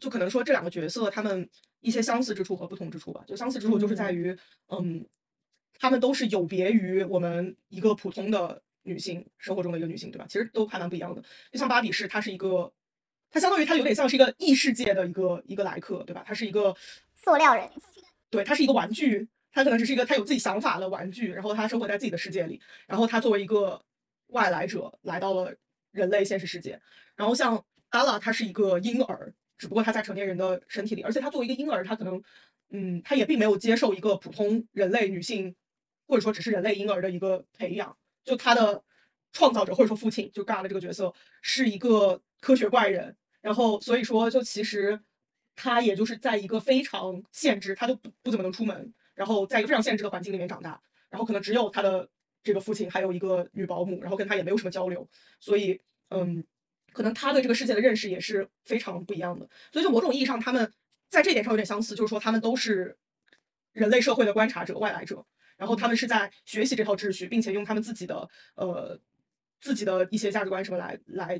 [0.00, 1.48] 就可能说这两个角色他们
[1.86, 3.22] 一些相似之处和不同之处吧。
[3.28, 4.36] 就相似之处就是在于，
[4.68, 5.06] 嗯，
[5.78, 10.26] 他们都是有别于我们一个普通的女性生活中的一个女性，对吧？
[10.28, 11.22] 其实都还蛮不一样的。
[11.52, 12.72] 就像芭比是，她是一个，
[13.30, 16.24] 她相当于她有点像是一个异世界的一个一个来客，对吧？
[16.26, 16.74] 她是一个，
[17.14, 17.70] 塑料人。
[18.30, 23.80] 对，她是一个玩具，她可能只是一个她有自己想法的玩具，然后她生活在自己的世界里，然后她作为一个
[24.28, 25.54] 外来者来到了
[25.92, 26.80] 人类现实世界。
[27.14, 32.22] 然后像 Ella，她是一个婴儿，只不过他在成年人的身体里，而且他作为一个婴儿，他可能，
[32.70, 35.54] 嗯，他也并没有接受一个普通人类女性，
[36.06, 37.96] 或者说只是人类婴儿的一个培养。
[38.22, 38.82] 就他的
[39.32, 45.00] 创造者或者说父亲，就 God 这个角色是一个科学怪人，然后所以说就其实
[45.54, 52.08] 他也就是在一个非常限制，他就不不怎么能出门，然后在一个非常限制的环境里面长大，然后可能只有他的
[52.42, 55.08] 这个父亲还有一个女保姆，然后跟他也没有什么交流，
[55.40, 56.44] 所以嗯。
[56.96, 60.72] 可能他对这个世界的认识也是非常不一样的，所以就某种意义上，他们
[61.10, 62.96] 在这点上有点相似，就是说他们都是
[63.72, 65.22] 人类社会的观察者、外来者，
[65.58, 68.98] 然后他们是在学习这套秩序，并且用他们自己的呃
[69.60, 71.38] 自己的一些价值观什么来来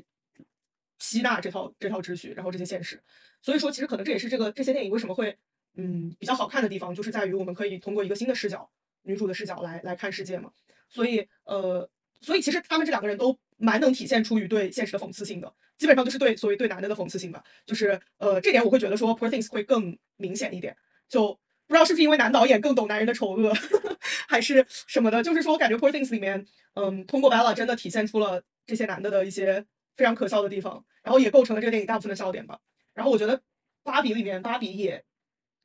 [0.99, 3.01] 吸纳这套这套秩序，然后这些现实。
[3.41, 5.35] 所以说，其实可能这也是这个这些电影为什么会
[5.73, 8.69] 嗯比较好看的地方，就是在于我们可以通过一个新的视角，
[9.01, 10.51] 女主的视角来来看世界嘛。
[10.87, 11.89] 所以呃，
[12.21, 13.39] 所以其实他们这两个人都。
[13.57, 17.43] 蛮能体现出于对现实的讽刺性的，基本上就是对所谓对男的的讽刺性吧。
[17.65, 20.75] 就是呃，这点我会觉得说 Poor Things 会更明显一点。
[21.09, 21.33] 就
[21.65, 23.53] 不知道是不是因为男导演更懂男人的丑恶，
[24.29, 25.23] 还是什么的。
[25.23, 29.65] 就是说，我感觉 Poor Things 里面，嗯，通过 Bella 真的体现出了这些男的的一些
[29.95, 32.59] 非常可笑的地方，然后也构成了这个电影大部分的笑点吧。
[32.93, 33.41] 然后我觉得
[33.83, 35.03] 芭比里面，芭比也，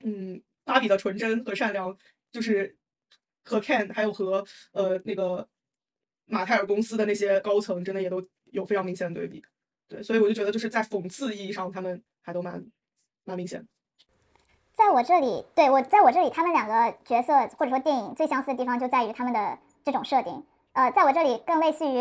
[0.05, 1.96] 嗯，芭比的纯真和善良，
[2.33, 2.76] 就是
[3.44, 5.48] 和 Ken 还有和呃那个。
[6.27, 9.43] 马泰尔公司的那些高层真的也都有非常明显的对比，
[9.89, 12.65] 对，所以我就觉得就是在讽刺意义上，他们还都蛮
[13.25, 13.67] 蛮明显。
[14.73, 20.45] 在我这里，对我在我这里，他们两个角色或者说电影最相似的地方就在于他们的这种设定。
[20.73, 22.01] 呃，在我这里更类似于，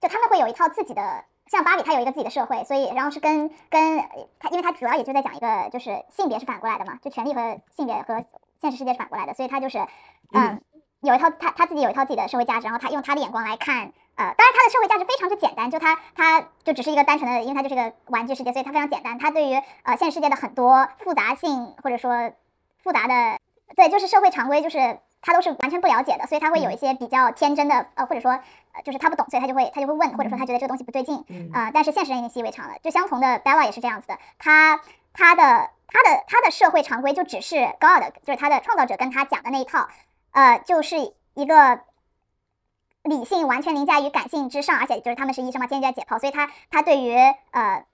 [0.00, 3.98] 就他们会有一套自己的，像芭比，她有一个自己的社会，所以然后是跟跟
[4.38, 8.24] 他，因为他主要也就在讲一个就是性别是反过来的嘛，就权利和性别和
[8.60, 9.78] 现实世界是反过来的，所以他就是
[10.32, 10.62] 嗯。
[11.06, 19.18] 有一套他他自己有一套自己的社会价值，然后他用他的眼光来看，呃，当然他的社会价值非常之简单，就他他就只是一个单纯的，因为他就是个玩具世界，所以他非常简单。
[19.18, 22.32] 他对于呃现实世界的很多复杂性或者说
[22.82, 23.38] 复杂的，
[23.76, 28.32] 对，就是社会常规，就是他都是完全不了解的，所以他会有一些比较天真的，呃，或者说
[28.72, 32.74] 呃就是他不懂，所以他就会他就会问，或者说他觉得这个东西不对劲，呃，但是现实人已经习以为常了。
[32.82, 34.80] 就相同的 Bella 也是这样子的，他
[35.12, 39.88] 他的他的他的社会常规就只是 God，就是他的创造者跟他讲的那一套。
[40.36, 41.80] 呃，就是一个
[43.02, 47.14] 理性完全凌驾于感性之上，而且就是他们是医生嘛，天天在解剖，所以他他对于
[47.52, 47.86] 呃，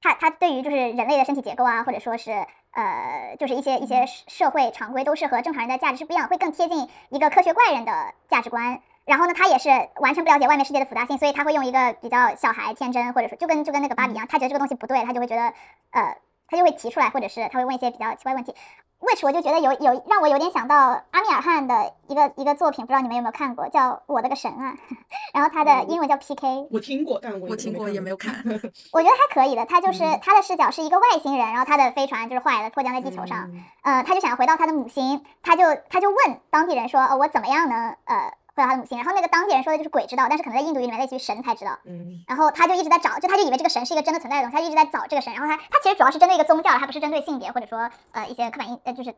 [0.00, 8.80] 他他对于就是人类的身体结构啊，或者说是呃，就是一些一些社会常规，都是和正常人的价值是不一样，会更贴近一个科学怪人的价值观。
[9.04, 15.52] 然后呢，他也是完全不了解外面世界的复杂性，所以他会用一个比较小孩天真，或者说就跟就跟那个芭比一样，他觉得这个东西不对，他就会觉得
[15.90, 16.16] 呃，
[16.46, 18.54] 他就会提出来，或者是他会问一些比较奇怪问题。
[19.02, 20.76] Which 我就觉得有有让我有点想到
[21.10, 24.74] 阿米尔汗的一个一个作品，不知道你们有没有看过，叫我的个神啊，
[25.34, 28.34] 然后他的英文叫 PK，我听过，但我听过也没有看。
[28.92, 33.50] 我觉得还可以的，他就是他的视角是一个外星人，然后他的飞船就是坏了，迫降在地球上，
[33.82, 38.32] 呃，他就想要回到他的母星，他就他就问当地人说，哦，我怎么样能呃。
[38.54, 41.78] 回到他的母亲，然后那个当地人说的就是鬼知道，但是可能在印度语里面类似于神才知道。
[41.84, 45.32] 嗯，然后他就一直在找，就他就以为这个神是一个真的存在的东西，他就一直在找这个神。
[45.32, 49.14] 然后他他其实主要是针对一个宗教，他不是针对性别或者说呃一些刻板印呃就是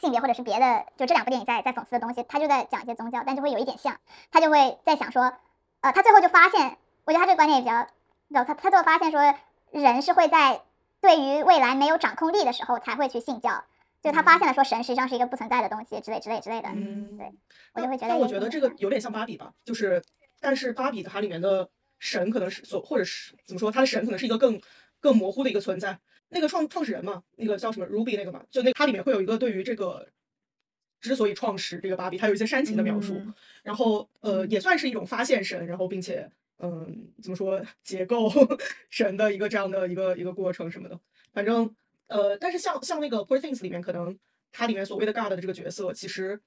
[0.00, 3.96] 性别或者是别的，就这两部电影在在讽刺的东西，他就在讲一些宗教，但就会有一点像，
[4.30, 5.32] 他就会在想说，
[5.80, 7.86] 呃，他最后就发现，我觉得他这个观点也比较，
[8.28, 9.34] 比较他他最后发现说，
[9.70, 10.62] 人是会在
[11.00, 13.64] 对于未来没有掌控力的时候才会去信教。
[14.00, 17.32] 就他发现了说神实际上是一个不存在的东西之类之类之类的，嗯，对
[17.74, 18.08] 我就会觉得。
[18.08, 20.00] 但我觉得这个有点像芭比吧，就是，
[20.40, 24.60] 但是芭比的它里面的神可能是所或者是怎么说，它的神可能是一个更
[25.00, 25.98] 更模糊的一个存在。
[26.28, 30.08] 那个创创始人嘛，那个叫什么 Ruby 那个嘛，就那它里面会有一个对于这个
[31.00, 33.20] 之所以创始这个芭比，它有一些煽情的描述，
[33.64, 38.30] 然后呃也算是一种发现神，然后并且嗯怎么说结构
[38.90, 41.00] 神的一个这样的一个一个过程什么的，
[41.32, 41.74] 反正。
[42.08, 44.18] 呃，但是像像那个《Poor Things》里面，可能
[44.50, 46.40] 它里面所谓的 God 的这个角色，其实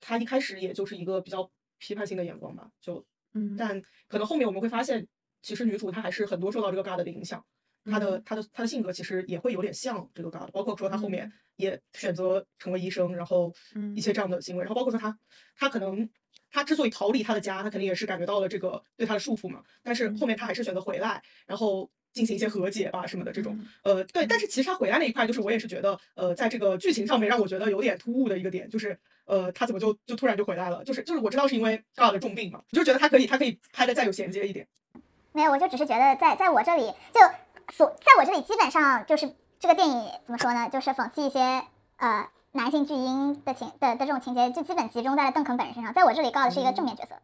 [0.00, 3.04] 他一开始也就是一个比较批判性的眼光吧，就，
[3.34, 5.06] 嗯，但可能后面我们会发现，
[5.42, 7.44] 其实女主她还是很多受到这个 God 的影响，
[7.84, 13.52] 她的她的她的性格其实也会有点像这个 God，包括说她后面也选择成为医生，然后
[13.96, 15.18] 一些这样的行为，然后包括说她
[15.56, 16.08] 她可能
[16.50, 21.90] 她之所以逃离她的家，她肯定也是感觉到了这个对她的束缚嘛，但是后面她还是选择回来，然后。
[22.18, 30.82] 进行一些和解吧，什么的这种，呃，对，但是其实他回来那一块，就是我也是觉得，呃，在这个剧情上面让我觉得有点突兀的一个点，就是，呃，他怎么就就突然就回来了？
[30.82, 34.66] 就是就是我知道是因为 God 的重病嘛，我就觉得他可以他可以拍的再有衔接一点。
[35.30, 37.20] 没有，我就只是觉得在在我这里，就
[37.72, 40.68] 所在我这里基本上就是这个电影怎么说呢？
[40.72, 41.38] 就是讽刺一些
[41.98, 45.92] 呃男性巨婴的情的的这种情节，就基本集中在了邓肯本人身上。
[45.92, 47.14] 在我这里，告的是一个正面角色，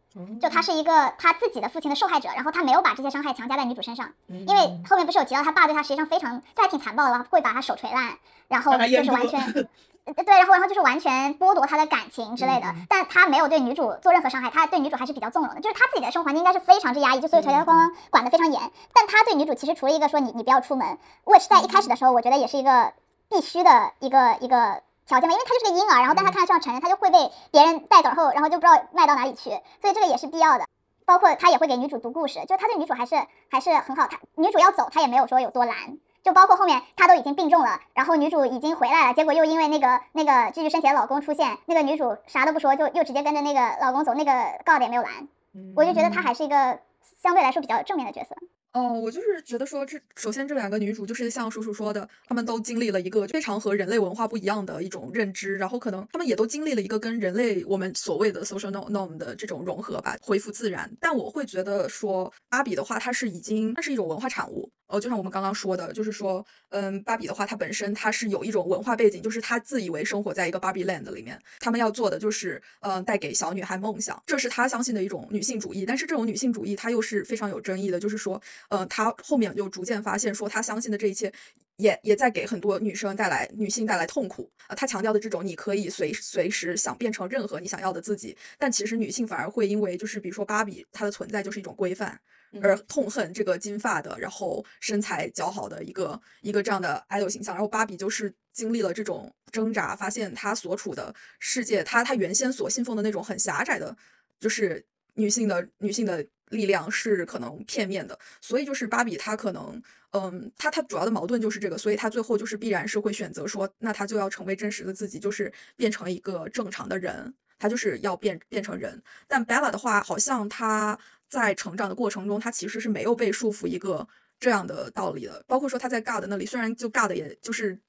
[0.40, 9.40] 就他是一个他自己的父亲的受害者，然后他没有把这些伤害强加在女主身上，因为后面不是有提到他爸对他实际上非常，这还挺残暴的吧，会把他手锤烂，然后就是完全，
[10.04, 18.60] 对，然后然后就是完全剥夺他的感情之类的，但他没有对女主做任何伤害，他对女主还是比较纵容的，就是他自己的生活环境应该是非常之压抑，就所以条条框框管得非常严，
[18.92, 22.92] 但他对女主其实除了一个说你你不要出门，which 在一开始的时候我觉得也是一个
[23.30, 24.82] 必须的一个一个。
[25.06, 30.64] 条件嘛，因为他就是个婴儿，然后但他看他需要成人，他就会被别人带走，然后然后就不知道卖到哪里去，所以这个也是必要的。
[31.06, 33.16] 包括他也会给女主读故事，就他对女主还是
[33.50, 34.06] 还是很好。
[34.06, 35.98] 他女主要走，他也没有说有多拦。
[36.22, 44.32] 就包括后面他都已经病重了，然后女主已经回来了，结果又因为那个那个继续身体的老公出现，那个女主啥都不说，就又直接跟着那个老公走，那个
[44.64, 45.28] God 也没有拦。
[45.76, 46.78] 我就觉得他还是一个
[47.22, 48.34] 相对来说比较正面的角色。
[48.74, 60.90] 哦，我就是觉得说，这首先这两个女主就是像叔叔说的，她们都经历了一个非常和人类文化不一样的一种认知，然后可能她们也都经历了一个跟人类我们所谓的 social norm 的这种融合吧，恢复自然。
[60.98, 64.68] 但我会觉得说，芭比的话，它是已经它是一种文化产物。
[64.86, 75.86] 呃，就像我们刚刚说的，就是说，嗯，芭比的话，它本身它是有一种文化背景，就是她自以为生活在一个芭比 land 里面，他们要做的就是，嗯，带给小女孩梦想，这是她相信的一种女性主义。
[75.86, 81.32] 但是这种女性主义，它又是非常有争议的，就是说，呃，她后面就逐渐发现，说她相信的这一切，
[81.76, 84.50] 也也在给很多女生带来女性带来痛苦。
[84.68, 92.20] 呃，她强调的这种，你可以随随时想变成任何你想要的自己，但其实女性反而会因为，就是比如说芭比，它的存在就是一种规范。
[92.62, 103.96] 而痛恨这个金发的，然后身材姣好的一个一个这样的 idol 形象，然后芭比就是经历了这种挣扎，发现她所处的世界，她她原先所信奉的那种很狭窄的，
[104.38, 120.98] 就是女性的女性的力量是可能片面的，所以就是芭比她可能，嗯，她她主要的矛盾就是这个，所以她最后就是必然是会选择说，那她就要成为真实的自己，就是变成一个正常的人，她就是要变变成人，但 Bella 的话，好像她。
[121.34, 124.06] 在成长的过程中，他其实是没有被束缚一个
[124.38, 125.44] 这样的道理的。
[125.46, 127.80] 包括说他在尬的那里，虽然就尬的也就是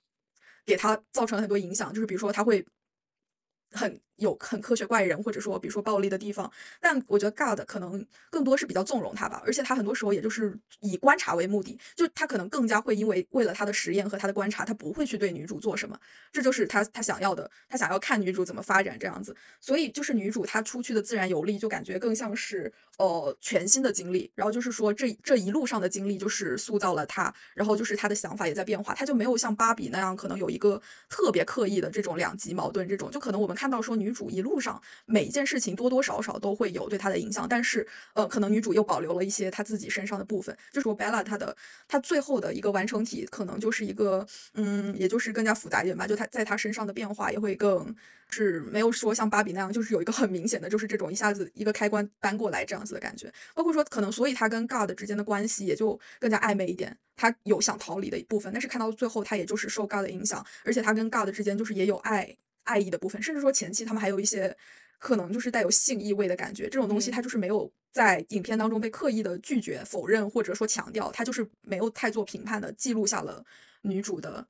[0.65, 2.65] 给他造成了很多影响，就是比如说他会
[3.71, 4.01] 很。
[4.17, 15.99] 有很科学怪人，或者说比如说暴力的地方，但我觉得 God 可能更多是比较纵容他吧，而且他很多时候也就是以观察为目的，就他可能更加会因为为了他的实验和他的观察，他不会去对女主做什么，
[16.31, 33.11] 这就是他他想要的，他想要看女主怎么发展这样子，所以就是女主她出去的自然游历，就感觉更像是呃全新的经历，然后就是说这这一路上的经历就是塑造了她，然后就是她的想法也在变化，她就没有像芭比那样可能有一个特别刻意的这种两极矛盾，这种。
[33.11, 34.04] 就可能我们看到说女。
[34.05, 40.55] 女主一路上每一件事情多多少少都会有对她的影响，但是呃，可能女主又保留了一些她自己身上的部分。
[40.71, 41.55] 就是说，Bella 她的
[41.87, 46.05] 她最后的一个完成体，可能就是一个嗯，也就是更加复杂一点吧。
[46.05, 47.95] 就她在她身上的变化也会更
[48.29, 53.31] 是没有说像芭比那样，就是有一个很明显的，就是这种一下子一个开关搬过来这样子的感觉。
[53.55, 56.95] 包括说，可能所以她跟 God 之间的关系也就更加暧昧一点。
[57.17, 62.35] 她有想逃离的一部分，但是看到最后，她也就是受 God 的影响，而且她跟 God 之间就是也有爱。
[62.65, 64.55] 爱意的部分，甚至说前期他们还有一些
[64.99, 73.43] 可能就是带有性意味的感觉，这种东西它就是没有在影片当中被刻意的拒绝、否认或者说强调，它就是没有太做评判的记录下了
[73.81, 74.45] 女主的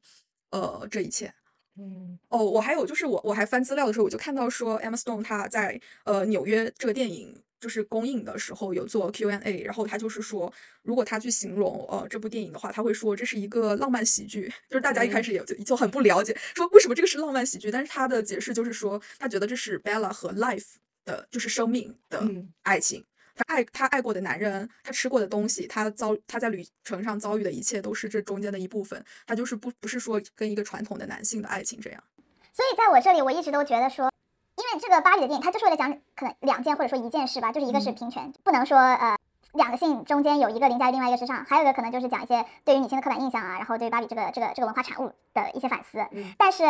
[0.50, 1.34] 呃这一切。
[1.78, 7.36] 嗯，哦，我还有就是我我还翻资料的时候，我就看到说 Emma Stone 她在呃纽约这个电影。
[7.58, 14.54] 就是公映的时候有做 Q&A，然后她就是说，如果她去形容呃这部电影的话，她会说这是一个浪漫喜剧。
[14.70, 17.72] 就是大家一开始也就就很不了解，说为什么这个是浪漫喜剧？
[17.72, 20.74] 但是她的解释就是说，她觉得这是 Bella 和 Life
[21.06, 22.22] 的，就是生命的
[22.62, 23.04] 爱情。
[23.36, 29.04] 他爱他爱过的男人，他吃过的东西，他遭他在旅程上遭遇的一切，都是这中间的一部分。
[29.28, 32.04] 他就是不不是说跟一个传统的男性的爱情这样。
[32.52, 34.10] 所以在我这里，我一直都觉得说。
[34.58, 39.18] 因为这个芭比的电影，它就是为了讲可能两件或者说一件事吧，就是一个是平权，不能说呃
[39.52, 46.08] 两个性中间有一个凌驾于另外一个之上，还有一个可能就是讲一些对于女性的刻板印象啊，然后对于芭比这个这个这个文化产物的一些反思。
[46.38, 46.64] 但是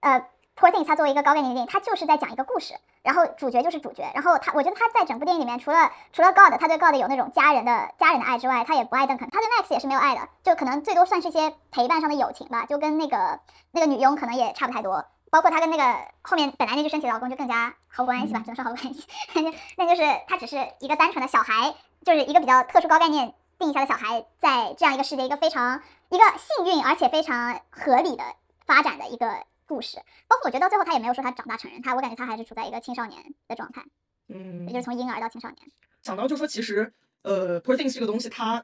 [0.00, 15.04] 呃，Poor Things 它作为一个高概念的电影，它就是在讲一个故事，然后主角就是主角，然后他我觉得他在整部电影里面，除了除了 God 他对 God 有那种家人的家人的爱之外，他也不爱邓肯，他对 Max 也是没有爱的，就可能最多算是一些陪伴上的友情吧，就跟那个那个女佣可能也差不太多。
[15.30, 19.06] 包括他跟那个后面本来那具身体的老公就更加毫无关系吧，只能说毫无关系。
[19.78, 28.22] 那就是他只是一个单纯的小孩，就是一个比较特殊高概念定义下的小孩，在这样一个世界，一个非常一个幸运而且非常合理的
[28.66, 29.38] 发展的一个
[29.72, 29.96] 故事。
[30.28, 33.82] 包括我觉得到最后他也没有说他长大成人，他我感觉他还是处在一个青少年的状态，
[34.28, 35.58] 嗯，也就是从婴儿到青少年。
[36.02, 38.62] 想到就说其实呃，Poor Things 这个东西，它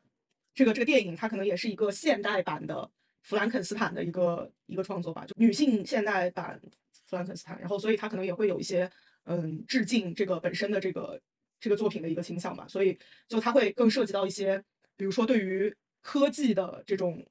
[0.54, 2.90] 这个这个电影它可能也是一个现代版的。
[3.22, 6.58] 弗兰肯斯坦的一个一个创作吧，就女性现代版
[7.04, 8.90] 弗兰肯斯坦，然后所以它可能也会有一些
[9.24, 11.20] 嗯致敬这个本身的这个
[11.60, 14.62] 这个作品的一个倾向吧，所以就它会更涉及到一些，
[14.96, 17.22] 比如说对于科技的这种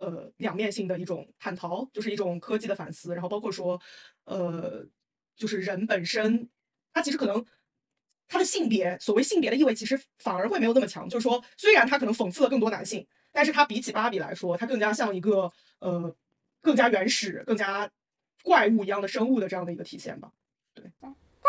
[0.00, 3.80] 呃两面性的一种探讨，就是一种科技的反思，然后包括说
[4.24, 4.84] 呃
[5.36, 6.48] 就是人本身，
[6.92, 7.46] 他其实可能。
[8.32, 11.08] 他的性别，所谓性别的意味，其实反而会没有那么强。
[11.08, 16.14] 就是说，虽然他可能讽刺了更多男性，但是他比起芭比来说，他更加像一个呃，
[16.60, 17.90] 更加原始、更加
[18.44, 20.30] 怪物一样的生物的这样的一个体现吧。
[20.72, 21.08] 对，在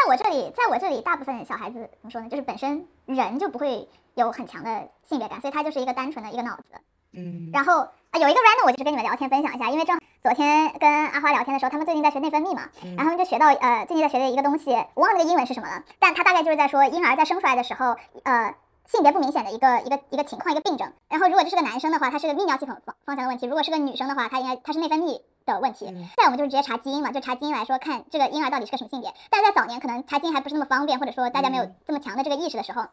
[0.10, 2.28] 我这里，在我这里，大部分小孩子怎么说呢？
[2.28, 6.74] 就是本身人就不会有很强的性别感，所以他就是一个单纯的一个脑子。
[7.12, 12.64] 嗯，然后啊，有一个 random，我就是跟你们聊天分享一下，因为正昨天跟阿花聊天的时候，他们最近在学内分泌嘛，
[12.98, 18.54] 然后他们就学到呃，最近在学的一个东西，我忘了那个英文是什么了，但他大概就是在说婴儿在生出来的时候，呃，
[18.86, 20.92] 性别不明显的一个一个一个情况，一个病症。
[21.08, 25.86] 然后如果这是个男生的话，他是个泌尿系统方方向的问题；如果是个女生的话，他应该他是内分泌的问题。
[26.18, 29.14] 再我们就是直接查基因嘛，就查基因来说，看这个婴儿到底是个什么性别。
[29.30, 32.88] 但是在早年可能查基因还不是那么方便，或者说大家没有这么强的这个意识的时候。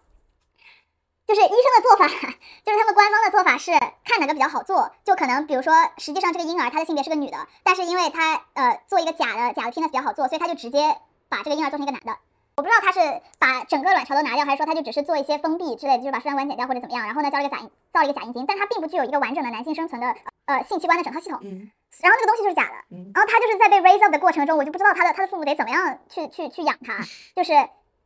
[1.29, 2.09] 就是医生的做法，
[2.65, 10.97] 就是他们官方的做法是看哪个比较好做，就可能比如说，实际上这个婴儿他的性别是个女的，但是因为他呃做一个假的假的 penis 比较好做，所以他就直接
[11.29, 12.19] 把这个婴儿做成一个男的。
[12.57, 17.63] 我不知道他是把整个卵巢都拿掉，还是说他就只是做一些封闭之类的，就是把输卵管剪掉或者怎么样，然后呢造了一个假
[17.93, 20.15] 造了一个假阴茎，但他并不具有一个完整的男性生存的
[20.47, 21.39] 呃性器官的整套系统。
[21.43, 21.71] 嗯。
[22.01, 22.73] 然后那个东西就是假的。
[22.91, 23.13] 嗯。
[23.15, 26.99] 然后他就是在被 raise up 的过程中，我就不知道他的他的父母得怎么样去去去养他，
[27.37, 27.53] 就是。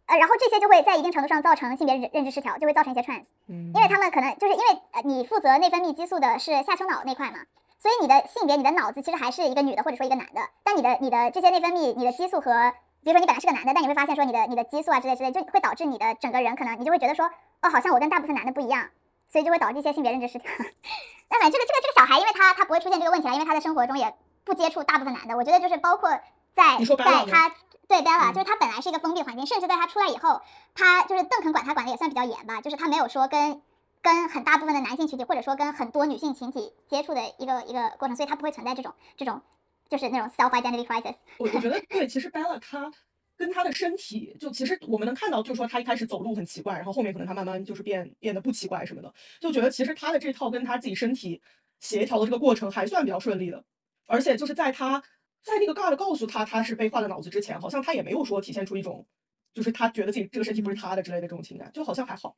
[0.07, 7.39] 呃，然后这些就会在一定程度上造成性别认认知失调，就会造成一些 trans，因为他们可能就是因为呃你负责内分泌激素的是下丘脑那块嘛，
[7.79, 17.27] 所以你的性别、你的脑子其实还是一个女的或者说一个男的，但你的你的这些内分泌、你的激素和，比如说你本来是个男的，但你会发现说你的你的激素啊之类之类，就会导致你的整个人可能你就会觉得说，
[17.63, 18.89] 哦，好像我跟大部分男的不一样，
[19.29, 20.51] 所以就会导致一些性别认知失调。
[21.31, 24.13] 那反正这个这个这个小孩，因为他他不会出现这个问题了，因为他在生活中也
[24.45, 26.11] 不接触大部分男的，我觉得就是包括
[26.55, 27.53] 在在他。
[27.93, 30.41] 对 Bella，就是他本来是一个封闭环境，甚至在他出来以后，
[30.75, 33.61] 他就是邓肯管他管的也算比较严吧，就是他没有说跟
[34.01, 39.43] 跟很大部分的男性群体，或者说跟很多女性群体接触的一个一个过程，所以他不会存在这种这种
[39.91, 41.17] 就是那种 self identity crisis。
[41.37, 42.91] 我我觉得对，其实 Bella 他
[43.37, 51.43] 跟他的身体，就其实我们能看到，就是说他一开始走路很奇怪，然后后面可能他慢慢就是变变得不奇怪什么的，就觉得其实他的这套跟他自己身体
[51.79, 53.63] 协调的这个过程还算比较顺利的，
[54.07, 55.03] 而且就是在他。
[55.43, 59.05] 在那个 God 告诉他他是被换了脑子之前，好像他也没有说体现出一种，
[59.53, 62.37] 就是他觉得自己这个身体不是他的之类的这种情感，就好像还好。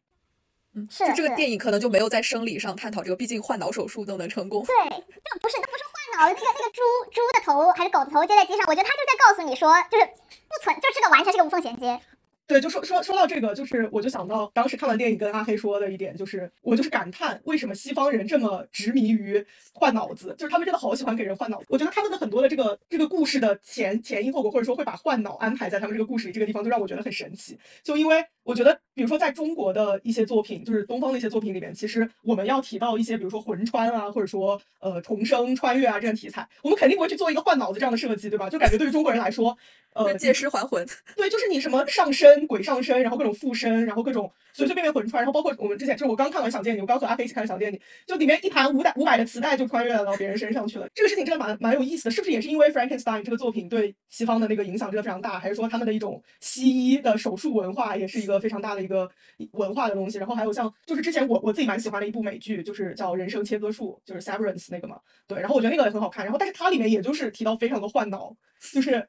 [0.75, 1.07] 嗯，是。
[1.09, 4.65] 就这个电影可能就没有在生理上探讨这个，毕竟换脑手术都能成功。
[4.65, 5.85] 对，那不是，那不是
[6.17, 12.01] 换脑，那个那个猪猪的头还是狗的头接在机上，我觉得他就在告诉你说，就是不存，就这个完全是个无缝衔接。
[12.47, 21.67] 对，就说说说到这个，就是我就想到当时看完电影跟阿黑说的一点，就是我就是感叹为什么西方人这么执迷于换脑子，就是他们真的好喜欢给人换脑子。
[21.71, 27.59] 我觉得他们的很多的这个这个故事的前前因后果，或者说会把换脑安排在他们这个故事里这个地方，就让我觉得很神奇。
[27.83, 38.51] 就因为我觉得，比如说在中国的一些作品，就是东方的一些作品里面，其实我们要提到一些，比如说魂穿啊，或者说呃重生穿越啊这样题材，我们肯定不会去做一个换脑子这样的设计，对吧？
[38.51, 39.57] 就感觉对于中国人来说。
[39.97, 50.89] 呃，借尸还魂， 对，就是你什么上身跟鬼上身，然后各种附身，然后各种随随便便魂穿，然后包括我们之前，就是我刚看完《想见你》，我刚和阿飞一起看《想见你》，就里面一盘五百五百的磁带就穿越到别人身上去了。
[50.95, 59.09] 这个事情真的蛮蛮有意思的，是不是也是因为 Frankenstein 这个作品对西方的那个影响真的非常大，还是说他们的一种西医的手术文化也是一个非常大的一个
[59.53, 60.19] 文化的东西？
[60.19, 68.35] 然后还有像就是之前我我自己蛮喜欢的一部美剧，就是叫《人生切割术》，就是 Severance 那个嘛，对，然后我觉得那个也很好看，然后但是它里面也就是提到非常多换脑，
[68.73, 69.07] 就是。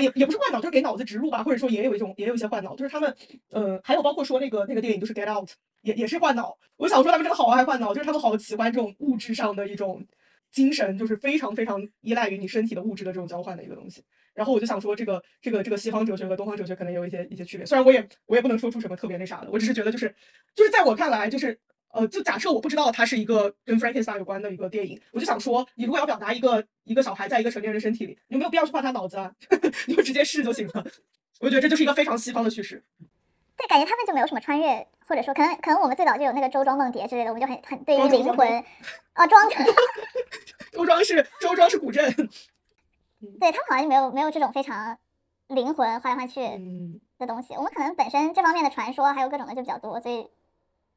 [0.00, 3.14] 也也不是换脑，就是给脑子植入吧，或者说也有一种，也有一些换脑，就是他们，
[3.50, 5.50] 呃，还有包括说那个那个电影就是 Get Out，
[5.82, 6.58] 也也是换脑。
[6.76, 10.04] 我想说他们真的好爱换脑，就是他们好喜欢这种物质上的一种
[10.50, 14.02] 精神，就是非常非常依赖于你身体的物质的这种交换的一个东西。
[14.34, 20.14] 然后我就想说，这个这个这个西方哲学和东方哲学可能有一些一些区别，虽然我也我也不能说出什么特别那啥的，我只是觉得就是
[20.54, 21.58] 就是在我看来就是。
[21.90, 29.32] 呃，就假设我不知道它是一个跟 Frankenstein 有关的一个电影，我就想说，你如果要表达一个一个小孩在一个成年人身体里，你有没有必要去画他脑子啊？
[29.88, 30.86] 你就直接试就行了。
[31.40, 32.84] 我觉得这就是一个非常西方的叙事。
[33.56, 38.64] 对，感觉他们就没有什么穿越，或者说可能可能我们最早就有那个周庄梦蝶之类的，我们就很很对于灵魂
[39.14, 39.48] 啊庄
[40.72, 42.14] 周庄是周庄是古镇。
[43.40, 44.98] 对他们好像就没有没有这种非常
[45.48, 46.40] 灵魂换来换去
[47.18, 47.54] 的东西。
[47.54, 50.28] 我们可能本身这方面的传说还有各种的就比较多，所以。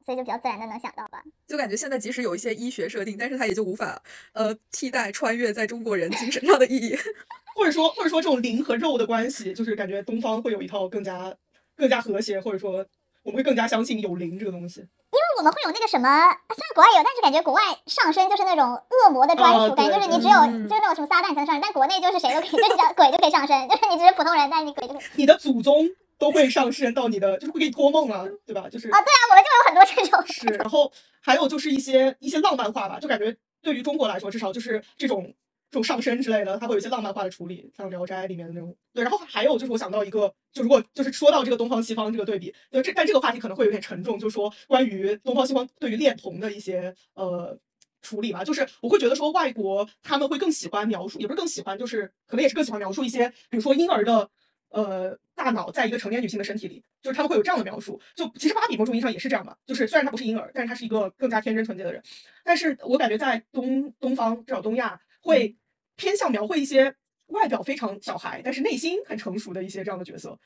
[0.04, 6.96] 所以就比较自然的能想到吧，就感觉现在即使有一些医学设定，但是它也就无法呃替代穿越在中国人精神上的意义，
[7.56, 11.34] 或者说或者说这种灵和肉的关系，就是感觉东方会有一套更加
[11.76, 12.84] 更加和谐，或者说
[13.22, 14.80] 我们会更加相信有灵这个东西。
[14.80, 16.06] 因为我我们会有那个什么，
[16.54, 25.02] 虽然国外有，但是感觉国外上身就是那种恶魔的专属，哦感觉就是你只有嗯就是那种什么撒旦才能上身，但国内就是谁都可以，就是你只要鬼就可以上身，就是你只是普通人，但是你鬼就可以。
[25.16, 25.90] 你的祖宗
[26.22, 28.68] 都会上升到你的，就是会给你托梦啊，对吧？
[28.70, 30.24] 就是啊，对啊，我们就有很多这种。
[30.28, 35.34] 是，然后还有就是一些一些浪漫化吧，就感觉对于中国来说，至少就是这种
[35.68, 38.76] 这种上升之类的，它会有一些浪漫化的处理，像《聊斋》里面的那种。
[38.94, 47.58] 对，然后还有就是我想到一个，就如果就是说到这个东方西方这个对比，就这但这个话题可能会有点沉重，就是说关于东方西方对于恋童的一些呃。
[48.04, 54.28] 处理吧，就是我会觉得说，外国他们会更喜欢描述，也不是更喜欢，就是可能也是更喜欢描述一些，比如说婴儿的
[54.70, 58.00] 呃大脑在一个成年女性的身体里，就是他们会有这样的描述。
[58.14, 62.00] 就其实芭比某种意义上也是这样嘛，就是虽然她不是婴儿，但是她是一个更加天真纯洁的人。
[62.44, 65.56] 但是我感觉在东东方，至少东亚，会
[65.96, 66.94] 偏向描绘一些
[67.26, 70.38] 外表非常小孩，但是内心很成熟的一些这样的角色。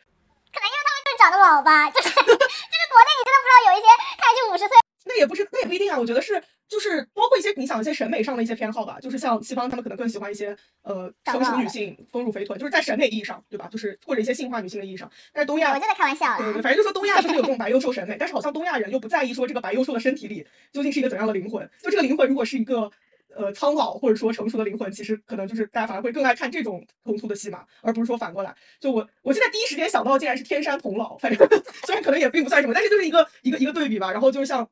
[1.06, 3.86] 就是长得老吧，就是 就是国内你真的不知道有一些
[4.18, 4.74] 看上去五十岁，
[5.04, 5.96] 那也不是，那也不一定啊。
[5.96, 13.68] 我觉得是，就是包括一些你想一些审美上的一些偏好吧，就是像西方他们可能更喜欢一些呃成熟女性丰乳肥臀，就是在审美意义上，对吧？
[13.70, 15.10] 就是或者一些性化女性的意义上。
[15.32, 16.62] 但是东亚我就在开玩笑对对，对。
[16.62, 21.68] 反正就说东亚就是有这种白幼瘦审美，但是好像东亚人又不在意说这个白幼瘦的身体里究竟是一个怎样的灵魂。
[21.80, 22.90] 就这个灵魂如果是一个
[23.36, 28.52] 呃苍老或者说成熟的灵魂，其实可能就是大家反而会更爱看这种冲突的戏码，而不是说反过来。
[28.80, 31.48] 就我我现在第一时间想到竟然是天山童姥，反正
[31.86, 34.10] 虽然可能也并不算什么，但是就是一个一个一个对比吧。
[34.10, 34.68] 然后就是像。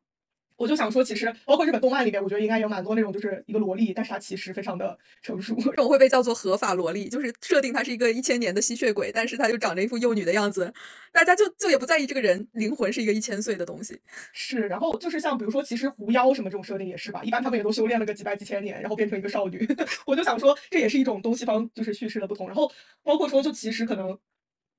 [0.56, 5.54] 我就想说，其实包括日本动漫里面，我觉得应该有蛮多那种就是一个萝莉，但是她其实非常的成熟。
[5.56, 10.72] 这种会被叫做合法萝莉，就是设定她是一个一千年的吸血鬼，但是她就长着一副幼女的样子，
[11.12, 14.00] 大家就就也不在意这个人灵魂是一个一千岁的东西。
[14.32, 19.66] 是，然后就是像比如说，其实狐妖什么这种设定也是吧，一般他们也都修炼了个几百几千年，然后变成一个少女。
[20.06, 22.46] 我就想说，这也是一种东西方就是叙事的不同。
[22.46, 22.70] 然后
[23.02, 24.16] 包括说，就其实可能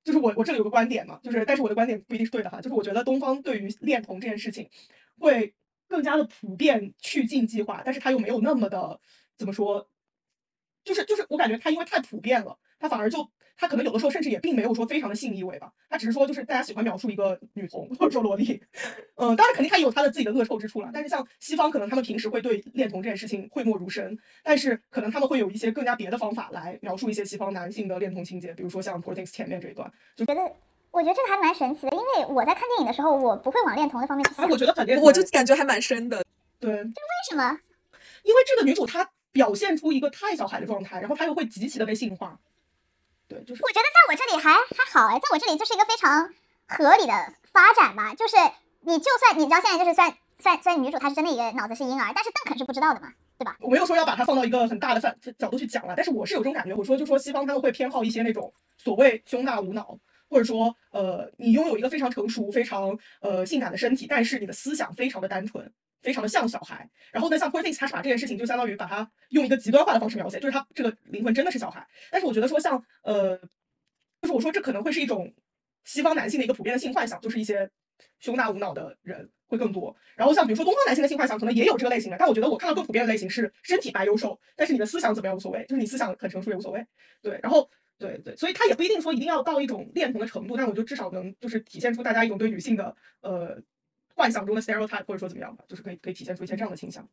[0.05, 4.69] 就是我我这里有个观点嘛，就是但是我的观点不一定是对的哈，就是我觉得东方对于恋童这件事情
[5.19, 5.53] 会
[5.87, 8.99] 更加的普遍去禁忌化，但是它又没有那么的
[9.37, 9.89] 怎么说，
[10.83, 18.61] 就是就是我感觉它因为太普遍了，它反而就它可能有的时候甚至也并没有说非常的性意味吧，它只是说就是大家喜欢描述一个女童或者说萝莉，
[19.15, 20.89] 嗯，当然肯定它也有它的自己的恶臭之处了。
[20.93, 30.41] 但是像西方可能他们平时会对恋童这件事情讳莫如深，但是可能他们会有一些更加别的方法来描述一些西方男性的恋童情节，比如说像 Poor Things 前面这一段，就觉得
[30.95, 34.45] 我觉得这个还蛮神奇的，因为我在看电影的时候，我不会往恋童那方面去想。
[34.45, 36.23] 啊，我觉得很恋童我就感觉还蛮深的。
[36.57, 36.93] 对，为
[37.29, 37.59] 什么？
[38.23, 42.39] 因为这个女主她表现出一个太小孩的状态，然后她又会极其的被性化，
[43.27, 46.33] 对，就是我觉得在我这里还还好哎，在我这里就是一个非常
[46.65, 48.15] 合理的发展吧。
[48.15, 48.37] 就是
[48.79, 53.57] 你就算你知道现在就是虽然虽然虽然女主她是真的一个脑子是婴儿，但是邓肯是不知道的嘛，对吧？
[53.59, 56.73] 我没有说要把它放到一个很大的范角度去讲了，但是我是有这种感觉。
[56.73, 59.97] 我说就说西方他们会偏好一些那种所谓胸大无脑，
[60.29, 65.71] 或者说呃你拥有一个非常成熟、非常呃性感的身体，但是你的思想非常的单纯，
[66.01, 66.89] 非常的像小孩。
[67.11, 71.85] 然后呢，像 Poor Things 他是把这件事情就相当于把它用一个极端化的方式描写，就是他这个灵魂真的是小孩。
[72.11, 73.37] 但是我觉得说像呃，
[74.21, 75.33] 就是我说这可能会是一种
[75.83, 77.69] 西方男性的一个普遍的性幻想，就是一些
[78.19, 79.95] 胸大无脑的人会更多。
[80.15, 86.85] 然后像比如说东方男性的性幻想，可能也有这个类型的，但我觉得我看到更普遍的类型是身体白幼瘦，但是你的思想怎么样无所谓，就是你思想很成熟也无所谓。
[87.21, 93.57] 对，然后对对，所以他也不一定说一定要到一种恋童的程度，但我觉得至少能就是体现出大家一种对女性的呃
[94.13, 97.07] 幻想中的 stereotype，或者说怎么样吧，就是可以可以体现出一些这样的倾向。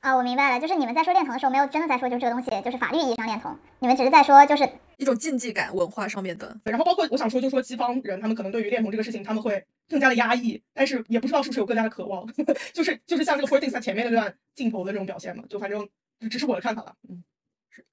[0.00, 12.26] 啊、我明白了，就是你们在说恋童的时候，没有真的在说就是这个东西就是法律意义上恋童，你们只是在说就是一种禁忌感文化上面的，对，然后包括我想说，就说西方人他们可能对于恋童这个事情，他们会更加的压抑，但是也不知道是不是有更加的渴望，
[12.72, 15.86] 就是就是像这个 Poor Things 在前面那段镜头的这种表现嘛，就反正
[16.20, 17.22] 就只是我的看法了，嗯。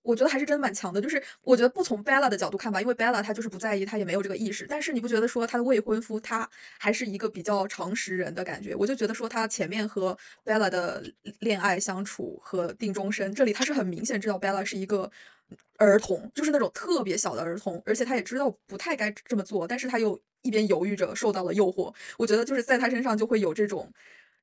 [0.01, 1.01] 我觉得还是真的蛮强的。
[1.01, 4.65] 就是我觉得不从 Bella 的角度看吧，因为 Bella 她就是不在意，她也没有这个意识。
[4.67, 8.75] 但是你不觉得说她的未婚夫他还是一个比较常识人的感觉？
[8.75, 11.03] 我就觉得说他前面和 Bella 的
[11.39, 15.09] 恋爱相处和定终身，这里他是很明显知道 Bella 是一个
[15.77, 21.93] 儿童，就是那种特别小的儿童，而且他也知道不太该这么做，但是他又一边犹豫着受到了诱惑。
[22.17, 23.91] 我觉得就是在他身上就会有这种。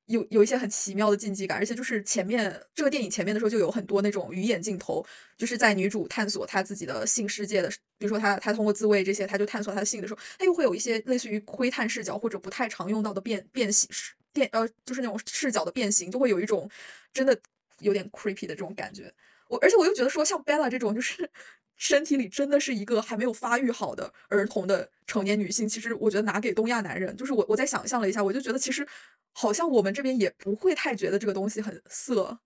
[0.07, 5.05] 有有一些很奇妙的禁忌感，而且就是前面这个电影前面的时候就有很多那种鱼眼镜头，
[5.37, 16.69] 就是在女主探索她自己的性世界的，比如说她她通过自慰这些，她就探索她的性的时候，她又会有一些类似于窥探视角或者不太常用到的变变形视变呃，就是那种视角的变形，就会有一种
[17.13, 17.39] 真的
[17.79, 19.13] 有点 creepy 的这种感觉。
[19.49, 21.29] 我而且我又觉得说像 Bella 这种就是。
[21.75, 28.87] 身体里真的是一个还没有发育好的儿童的成年女性，其实我觉得拿给东亚男人，就是我我在想象了一下，我就觉得其实
[29.33, 32.37] 好像我们这边也不会太觉得这个东西很色，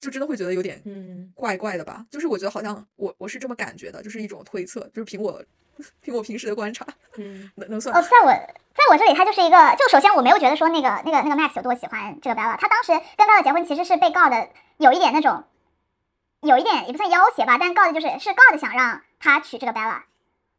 [0.00, 2.06] 就真的会觉得有点嗯，怪怪的吧。
[2.10, 5.42] 就是我觉得好像我我是这么感觉的，就是一种推测，就是凭我
[6.00, 15.42] 凭我平时的观察，嗯，能能算哦，在我在我这里，他就是一个，就首先我没有觉得说那个那个那个 Max 有多喜欢这个 Bella，他当时跟 Bella 结婚其实是被告的有一点那种，
[16.40, 20.02] 有一点也不算要挟吧，但告的就是是告的想让他娶这个 Bella，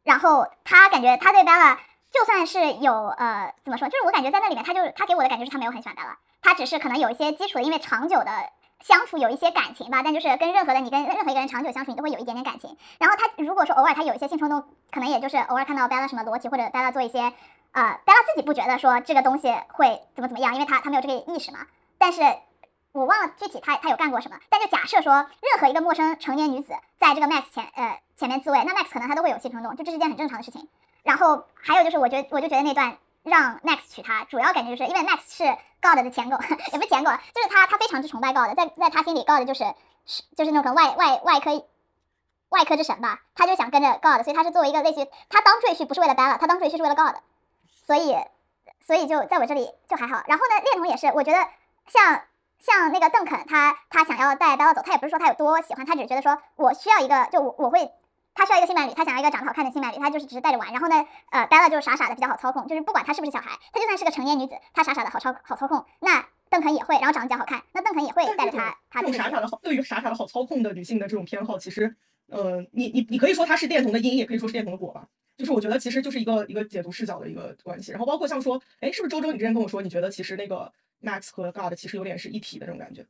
[0.04, 1.76] 然后他感觉他对 Bella
[2.10, 8.30] 就算是有呃怎么说，就是我感觉在那里面他就他给我的感觉是他没有很喜欢 Bella，他只是可能有一些基础的，因为长久的。
[8.80, 12.76] 相处有一些感情吧，但就是跟任何的你跟任何一个人长久相处，你都会有一点点感情。
[13.00, 14.62] 然后他如果说偶尔他有一些性冲动，
[14.92, 17.32] 可能也就是偶尔看到 Bella 什么裸体或者 Bella 做一些
[17.72, 21.66] 呃，Bella 自己不觉得说这个东西会怎么怎么样，因为他他没有这个意识嘛。
[21.98, 22.22] 但是
[22.98, 24.38] 我忘了具体他他有干过什么。
[24.48, 30.68] 但就假设说任何一个陌生成年女子在这个 Max 前呃前面自慰，那 Max 可能他都会有性冲动，就这是件很正常的事情。
[31.02, 35.44] 然后还有就是我觉得我就觉得那段让 Max 娶她，主要感觉就是因为 Max 是
[35.80, 36.36] God 的舔狗，
[36.72, 39.64] 也不是舔狗，就是他他非常之崇拜 God，在在他心里 God 就是
[40.04, 41.64] 是就是那种可能外外外科
[42.48, 47.16] 外科之神吧，他就想跟着 God，所以他是作为一个类似于他当赘婿不是为了 Bella，他当赘婿是为了 God，
[47.86, 48.16] 所以
[48.80, 50.24] 所以就在我这里就还好。
[50.26, 51.38] 然后呢，恋童也是，我觉得
[51.86, 52.22] 像
[52.58, 57.90] 像那个邓肯，他他想要带 Bella 走，他也不是说他有多喜欢，他只是觉得说我需要一个，就我我会。
[58.34, 60.70] 他需要一个性伴侣，他想要一个长得好看的性伴侣，他就是只是带着玩。
[60.70, 65.84] 然后呢，呃，Bella 就是傻傻的比较好操控，就是不管他是不是小孩，他就算是个成年女子，他傻傻的好操好操控。
[65.98, 71.96] 那邓肯也会，然后长得比较好看，那邓肯也会带着她，她这种傻傻的好，对于傻傻的好操控的女性的这种偏好，其实，
[72.28, 75.08] 呃，你你你可以说他是恋童的因，也可以说是恋童的果吧。
[75.36, 77.90] 就是我觉得其实就是一个一个解读视角的一个关系。
[77.90, 80.72] 然后包括像说，哎，是不是周周你之前跟我说，你觉得其实那个
[81.02, 83.06] Max 和 God 其实有点是一体的这种感觉？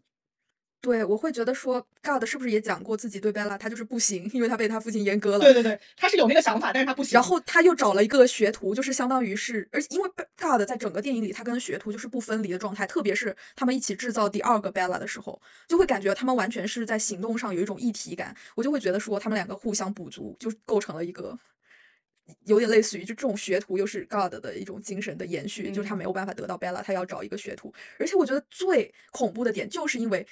[0.80, 5.40] 对，我会觉得说，God 是不是也讲过自己对 Bella 他就是不行，因为他被他父亲阉割了。
[5.40, 7.14] 对对对，他是有那个想法，但是他不行。
[7.14, 21.36] 然后他又找了一个学徒，就是相当于是，而且因为 God 在整个电影里，他跟学徒就是不分离的状态，特别是他们一起制造第二个 Bella 的时候，就会感觉他们完全是在行动上有一种一体感，我就会觉得说他们两个互相补足，就构成了一个。
[22.44, 27.72] 有点类似于，就这种学徒又是 God 的一种精神的延续，就是他没有办法得到 Bella，他要找一个学徒。
[27.98, 30.26] 而且我觉得最恐怖的点，就是因为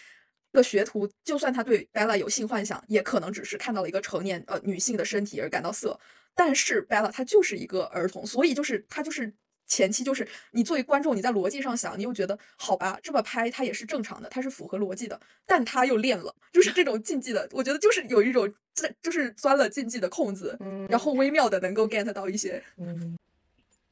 [0.52, 5.98] 这个学徒，就算他对 Bella 有性幻想，也可能只是看到了一个成年呃女性的身体而感到色。
[6.34, 9.32] 但是 Bella 她就是一个儿童，所以就是她就是
[9.66, 15.20] 前期就是你作为观众，你在逻辑上想，你又觉得好吧，这么拍它也是正常的，它是符合逻辑的。
[15.44, 22.62] 但它又练了，就是这种禁忌的，我觉得就是有一种这就是钻了禁忌的空子，嗯然后微妙的能够 get 到一些。
[22.78, 23.16] 嗯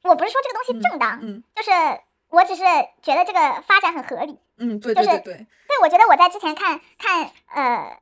[0.03, 1.70] 我不是说这个东西正当，嗯就是
[2.29, 2.62] 我只是
[3.03, 4.39] 觉得这个发展很合理。
[4.57, 8.01] 嗯，对就是对对对，对，我觉得我在之前看看呃，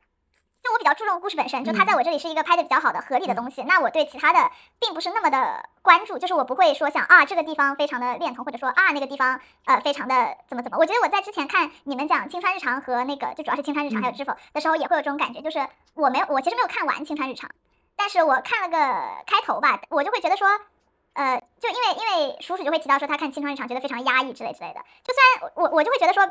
[0.63, 3.63] 就我比较注重故事本身，就它嗯在我这里是一个拍的比较好的合理的东西。
[3.65, 10.79] 那我对其他的并不是那么的关注，就是我不会说想啊这个地方非常的恋童，或者说啊那个地方呃非常的怎么怎么。
[10.79, 17.51] 我觉得我在之前看你们讲《青川日常》和那个就主要是《青川日常》还有《知否》的时候，也会有这种感觉，就是我没有我其实没有看完《青川日常》，
[17.97, 18.79] 但是我看了个
[19.27, 20.49] 开头吧，我就会觉得说。
[21.15, 26.27] 呃，就因为因为叔叔就会提到说他看《青春日常》觉得非常压抑之类之类的，就虽然我我就会觉得说，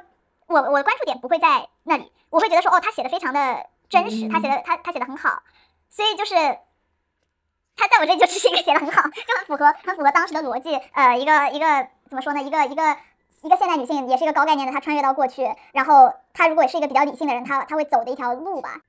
[0.48, 5.44] 我我的关注点不会在那里，我会觉得说哦，他写的非常的真实，他写的他他写的很好，
[5.90, 6.34] 所以就是
[7.76, 12.98] 他在我这里就只是一个写 的很好，就很符合很符合当时的逻辑，呃，一个一个怎么说呢，一个一个
[13.42, 18.80] 一个现代女性也是一个高概念的，她穿越到过去，然后她如果是一个比较理性的人，她她会走的一条路吧。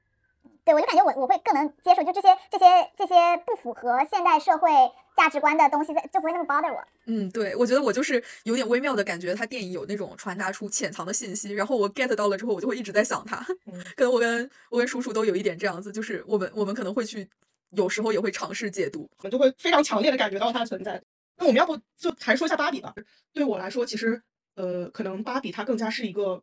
[0.64, 2.64] 对，我就感觉我我会更能接受，就这些这些
[2.96, 4.70] 这些不符合现代社会
[5.16, 6.84] 价值观的东西，就不会那么 bother 我。
[7.06, 13.44] 嗯，对，我觉得我就是有点微妙的感觉，他电影有那种传达出潜藏的信息，然后我 get 到了之后，我就会一直在想他。
[13.66, 17.28] 嗯 可能我跟我跟叔叔都有一点这样子，就是我们我们可能会去，
[17.70, 19.08] 有时候也会尝试解读。
[19.18, 21.02] 我们就会非常强烈的感觉到它的存在。
[21.38, 22.94] 那我们要不就还说一下芭比吧？
[23.32, 24.22] 对我来说，其实
[24.54, 26.42] 呃，可能芭比它更加是一个，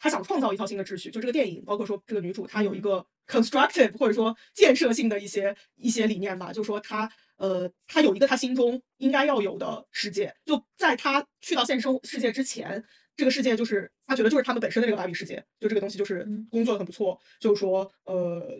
[0.00, 1.10] 她想创造一套新的秩序。
[1.10, 12.82] 就这个电影，包括说这个女主，她有一个 constructive 或者说建设性的一些一些理念吧，就说她呃，她有一个她心中应该要有的世界，就在她去到现实生世界之前。
[13.16, 18.58] 这个世界就是她觉得就是他们本身的这个芭比世界，就这个东西就是嗯工作的很不错，就是说呃，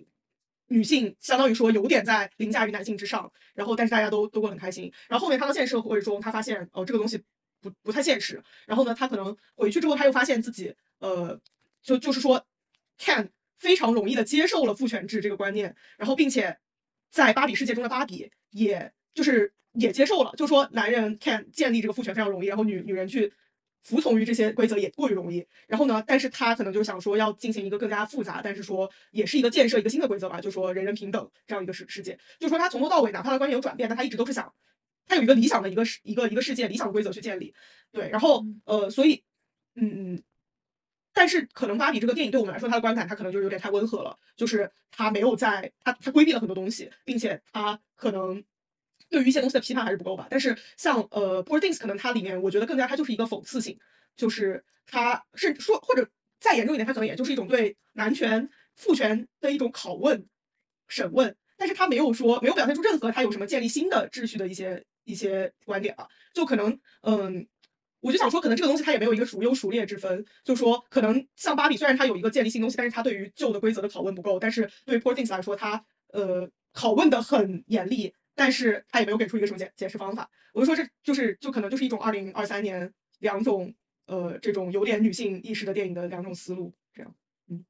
[0.68, 4.92] 女性相当于说有点在凌驾于男性之上，然后但是大家都都过得很开心。
[5.08, 7.22] 然后后面他到现实社会中，他发现哦、这个东西
[7.60, 8.42] 不不太现实。
[8.66, 11.40] 然后呢，他可能回去之后，他又发现自己呃
[11.82, 12.44] 就就是说
[12.98, 16.58] ，can 非常容易的接受了父权制这个观念，然后并且
[17.10, 23.32] 在芭比世界中的芭比也就是也接受了，就说男人 can 建立这个父权非常容易，然后女女人去。
[23.82, 34.52] 服从于这些规则也过于容易，然后呢，但是他可能就想说要进行一个更加复杂，但是说也是一个建设一个新的规则吧，就说人人平等这样一个世世界，就说他从头到尾，哪怕他观念有转变，但他一直都是想，
[35.10, 37.52] 他有一个理想的一个世一个一个世界理想的规则去建立，
[37.90, 39.24] 对，然后呃，所以
[39.74, 40.22] 嗯嗯，
[41.12, 48.40] 但是可能芭比这个电影对我们来说，它的观感它可能就是有点太温和了，就是它没有在它它规避了很多东西，并且它可能
[49.08, 50.28] 对于一些东西的批判还是不够吧。
[50.30, 53.76] 但是像呃 Poor Things 可能它里面我觉得更加它就是一个讽刺性，
[54.16, 56.08] 就是它是说或者
[56.38, 60.24] 再严重一点，它可能也就是一种对男权父权的一种拷问
[60.86, 67.46] 审问，但是它没有说没有表现出任何它有什么建立新的秩序的一些一些观点吧，就可能嗯。
[68.02, 75.84] 我就想说，可能这个东西它也没有一个孰优孰劣之分，就说可能像芭比，虽然它有一个建立新东西，但是它对于旧的规则的拷问不够，但是对于 Poor Things 来说，它
[76.14, 80.30] 呃拷问的很严厉，但是它也没有给出一个什么解解释方法。
[80.54, 83.74] 我就说这就是就可能就是一种二零二三年两种
[84.06, 87.14] 呃这种有点女性意识的电影的两种思路，这样，
[87.48, 87.62] 嗯。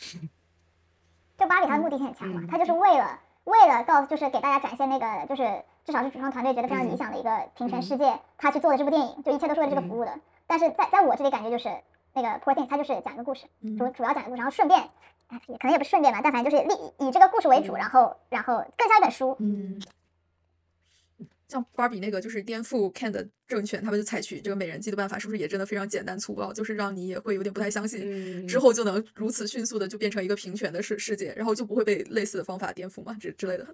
[1.38, 5.62] 就芭比它的目的性很强嘛，它就是为了为了告诉就是给大家展现那个就是。
[5.88, 10.20] 至少是主创团队觉得非常理想的一个平权世界，他去做的这部电影，就一切都是为了这个服务的。
[10.46, 11.66] 但是在在我这里感觉就是
[12.12, 13.46] 那个 Poor Things，他就是讲一个故事，
[13.78, 14.78] 主主要讲一个故事，然后顺便，
[15.46, 19.34] 也可能也不是顺便吧，但凡就是立以这个故事为主，然后然后更像一本书。
[19.40, 19.80] 嗯，
[21.48, 26.52] 像芭比那个就是颠覆 Ken 的政权，他们就采取这个美人计的办法，是不是也真的非常简单粗暴？
[26.52, 33.14] 就是让你也会有点不太相信，之后就能如此迅速的就变成一个平权的世世界，然后就不会被类似的方法颠覆嘛？
[33.14, 33.66] 之之类的。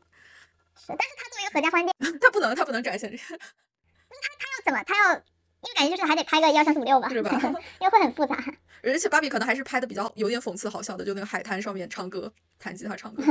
[0.77, 3.23] 是，但是他作为一个合家欢店， 他不能，他不能展现这个。
[3.25, 4.83] 不是他，他要怎么？
[4.85, 7.31] 他要，因为感觉就是还得拍个一二三四五六吧，是吧？
[7.81, 8.37] 因为会很复杂。
[8.83, 13.23] 而且芭比可能还是拍的比较有点讽刺好笑的，就那个海滩上面唱歌、弹吉他、唱歌。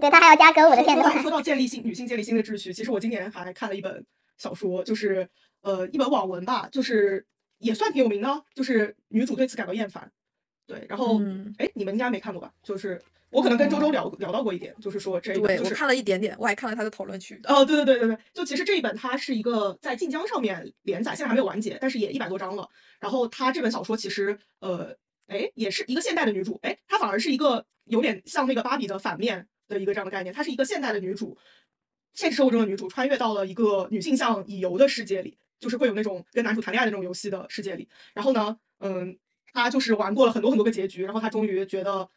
[0.00, 1.22] 对他还要加歌舞的片段。
[1.22, 4.04] 说到建立新女性建立新的秩序，其实我今年还看了一本
[4.36, 5.28] 小说，就是
[5.60, 7.24] 呃一本网文吧，就是
[7.58, 10.10] 也算挺有名的，就是女主对此感到厌烦。
[10.66, 11.20] 对，然后
[11.58, 12.52] 哎，你们应该没看过吧？
[12.62, 13.00] 就是。
[13.28, 17.38] 我可能跟周周聊聊到过一点，就是说这一本，我看了一点点，我还看了他的讨论区。
[17.44, 22.66] 哦，对对对对对，就其实这一本它是一个在晋江上面连载，现在还没有完结，但是也一百多章了。
[23.00, 24.96] 然后它这本小说其实，呃，
[25.26, 31.36] 哎，也是一个现代的女主，哎，她反而是一个有点像那个芭比的反面的一个这样的概念，她是一个现代的女主，
[32.14, 37.88] 现实生活中的女主穿越到了一个女性向乙游的世界里，就是会有那种跟男主谈恋爱的那种游戏的世界里。
[38.14, 39.18] 然后呢，嗯，
[39.56, 42.08] 她就是玩过了很多很多个结局，然后她终于觉得。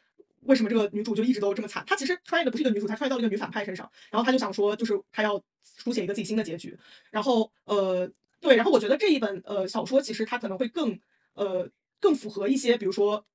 [0.44, 1.84] 为什么这个女主就一直都这么惨？
[1.86, 6.78] 她其实穿越的不是一个女主，她穿越到了一个女反派身上，然后她就想说，就是她要书写一个自己新的结局。
[7.10, 8.10] 然后，呃，
[8.40, 10.98] 对，然后我觉得这一本呃小说其实它可能会更
[11.34, 11.68] 呃
[12.00, 13.26] 更符合一些，比如说，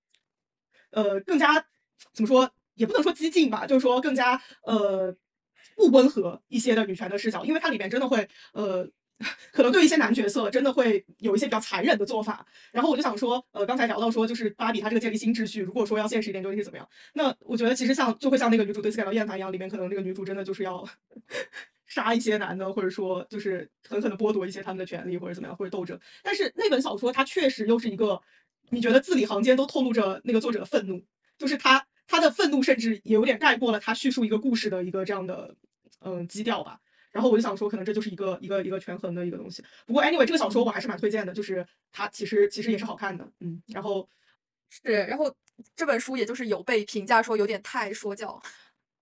[0.89, 1.63] 呃，更加
[2.11, 5.15] 怎么说，也不能说激进吧，就是说更加呃
[5.75, 8.89] 不温和一些的女权的视角，因为它里面真的会呃。
[9.53, 16.87] 可能对一些男角色真的会有一些比较残忍的做法，然后我就想说，呃，刚才聊到说，就是芭比她这个建立新秩序，如果说要现实一点，究竟是怎么样？
[17.13, 20.85] 那我觉得其实像就会像那个女主对此感到厌烦一样，里面可能这个女主真的就是要
[21.87, 25.97] 杀一些男的，或者说就是狠狠的剥夺一些他们的权利，或者怎么样，或者斗争。
[26.21, 28.21] 但是那本小说它确实又是一个，
[28.69, 31.01] 你觉得字里行间都透露着那个作者的愤怒，
[31.37, 35.55] 就是他他的愤怒甚至也有点盖过了他叙述一个故事的一个这样的
[36.01, 36.81] 嗯基调吧。
[37.15, 39.63] 然后我就想说，可能这就是一个一个一个权衡的一个东西。
[39.85, 43.63] 不过，anyway，这个小说我还是蛮推荐的，就是它其实其实也是好看的，嗯。
[43.67, 44.05] 然后
[44.69, 45.33] 是，然后
[45.77, 48.37] 这本书也就是有被评价说有点太说教。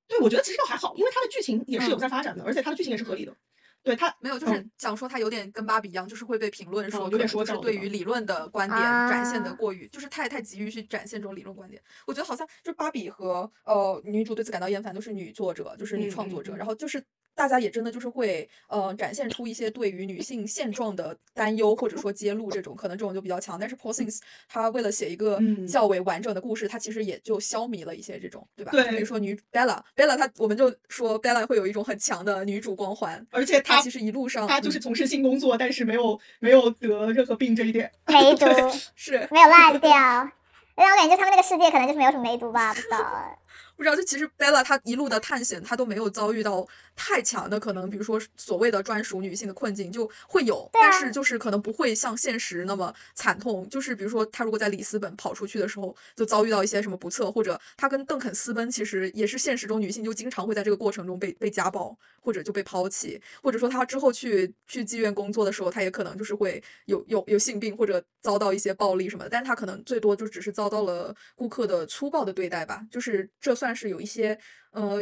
[0.08, 3.36] 对，我觉得其实倒还好，因为它的剧情也是有在发展的，而且它的剧情也是合理的。
[3.82, 11.82] 对它没有，就是讲说它有点跟芭比一样，就是会被评论说有点说教，对于理论的观点展现的过于，就是太太急于去展现这种理论观点。
[12.06, 17.04] 我觉得好像就是芭比和呃女主对此感到厌烦都是女作者，就是女创作者，然后就是。
[17.36, 23.60] 大家也真的就是会，呃，展现出一些对于女性现状的担忧，或者说揭露这种，可能这种就比较强。
[23.60, 28.72] 但是 Paul Things 他为了写一个较为完整的故事，他其实也就消弭了一些这种，对吧？
[28.72, 28.84] 对。
[28.92, 38.46] 比如说女 Bella，Bella 她，我们就说 Bella 会有一种很强的女主光环，而且她其实一路上她就是从事性工作，但是没有没有得任何病这一点，梅毒
[38.96, 39.92] 是没有烂掉。
[40.76, 42.98] 让我感觉他们那个世界可能就是没有什么梅毒吧，不知道。
[43.78, 46.66] 不知道，就其实 Bella 她一路的探险，她都没有遭遇到
[46.96, 53.68] 太强的可能，比如说所谓的专属女性的困境就会有，但是就是可能不会像现实那么惨痛。
[53.70, 73.54] 就是比如说，她如果在里斯本跑出去的时候，就遭遇到一些什么不测，或者她跟邓肯私奔，其实也是现实中女性就经常会在这个过程中被被家暴，或者就被抛弃，或者说她之后去去妓院工作的时候，她也可能就是会有有有性病或者遭到一些暴力什么的，但是她可能最多就只是遭到了顾客的粗暴的对待吧，就是这。
[73.54, 74.38] 算是有一些，
[74.72, 74.98] 呃，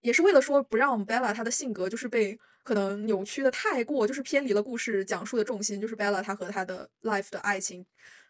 [0.00, 7.84] 也是为了说不让 Bella 她的性格就是被可能扭曲的太过，就是偏离了故事讲述的重心，就是 Bella 她和她的 Life 的爱情，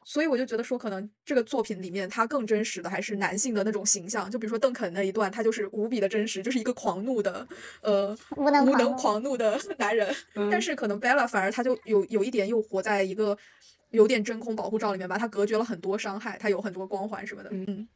[0.05, 4.31] 所以我就觉得说，可能这个作品里面他更真实的还是男性的那种形象。
[4.31, 7.47] 就比如说邓肯那一段，他就是无比的真实，就是一个狂怒的，
[7.83, 10.15] 呃，无能无能狂怒的 男人。
[10.35, 13.37] 嗯但是可能 Bella 反而他就有有一点又活在一个
[13.91, 17.51] 有点真空保护罩里面吧，他隔绝了很多伤害，他有很多光环什么的。
[17.53, 17.89] 嗯嗯，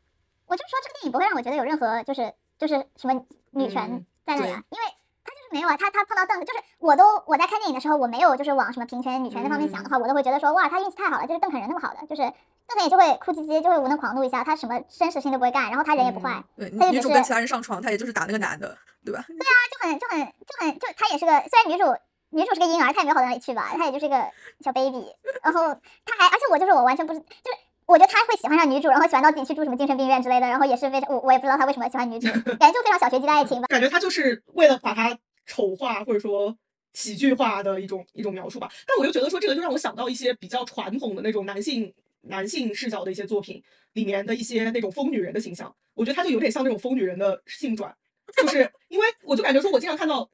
[0.47, 2.33] 我就说这个电影不会让我觉得有任何就是
[2.63, 4.85] 就是什么女权嗯在那里啊，因为
[5.25, 19.25] 他就是没有啊，他他碰到邓，就是我都我在看电影的时候，我没有就是往什么平权女权那方面想的话，我都会觉得说哇，他运气太好了，就是邓肯人那么好的，就是邓肯也就会哭唧唧，就会无能狂怒一下，他什么真实性都不会干，然后他人也不坏，对，他就只是女主跟其他人上床，他也就是打那个男的，对吧？
[19.27, 21.85] 对啊就很就很就很就他也是个，虽然女主
[22.31, 25.05] 女主是个婴儿，她也没有好到哪里去吧，她也就是个小 baby，
[25.43, 25.75] 然后
[26.07, 27.59] 他还而且我就是我完全不是就是。
[27.87, 32.29] 我觉得他会喜欢上女主，然后喜欢到自己去住什么精神病院之类的，然后也是非常我我也不知道他为什么喜欢女主，
[32.59, 33.67] 感觉就非常小学鸡的爱情吧。
[33.69, 36.57] 感觉他就是为了把它丑化或者说
[36.93, 38.69] 喜剧化的一种一种描述吧。
[38.87, 43.63] 但我又觉得说这个就让我想到一些比较传统的那种男性男性视角的一些作品
[43.93, 47.95] 里面的一些那种疯女人的形象，我觉得他就有点像那种疯女人的性转，
[48.37, 50.31] 就是因为我就感觉说我经常看到。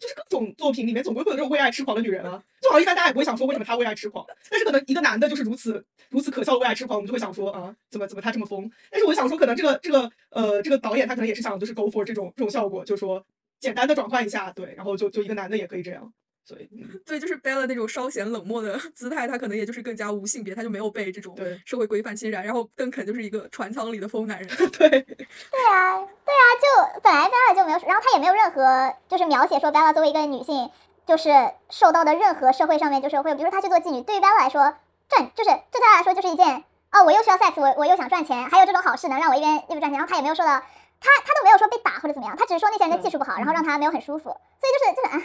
[0.00, 8.68] 就是各种作品里面总归会有那种为爱痴狂的女人啊，就好像一般大家也不会想说为什么她为爱痴狂，但是可能一个男的就是如此如此可笑的为爱痴狂，我们就会想说啊，怎么怎么他这么疯？
[8.90, 13.24] 但是我想说，可能这个这个呃这个导演他可能也是想就是 go for 这种这种效果，就说
[13.60, 16.10] 简单的转换一下，对，然后就就一个男的也可以这样，
[16.50, 17.00] 所以嗯。
[17.06, 22.44] 对，就是 Bella 那种稍显冷漠的 姿态，他可能也就是更加无性别，他就没有被这种社会规范侵染。
[22.44, 24.96] 然后邓肯就是一个船舱里的疯男人， 对，对
[25.70, 30.70] 啊，对啊，就本来 Bella 就没有，然后他也没有任何就是描写说 Bella 作为一个女性，
[31.06, 31.30] 就是
[31.70, 34.74] 受到的任何社会上面就是会，比如说她去做妓女，对于 Bella 来说
[35.08, 40.58] 赚就是对她来说就是一件哦，我又需要 sex，我我又想赚钱，还有这种好事能让我一边一边赚钱，然后她也没有受到，
[41.00, 45.22] 她她都没有说被打或者怎么样，她只是说那些人的技术不好，然后让她没有很舒服，所以就是就是啊，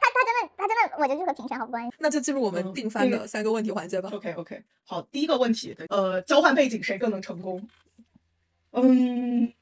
[0.00, 1.96] 她她真的他真的我觉得就和评审毫不关系。
[1.98, 4.10] 那就进入我们嗯定番的三个问题环节吧。
[4.12, 7.68] OK OK，好，第一个问题，呃，交换背景谁更能成功？
[8.72, 9.52] 嗯，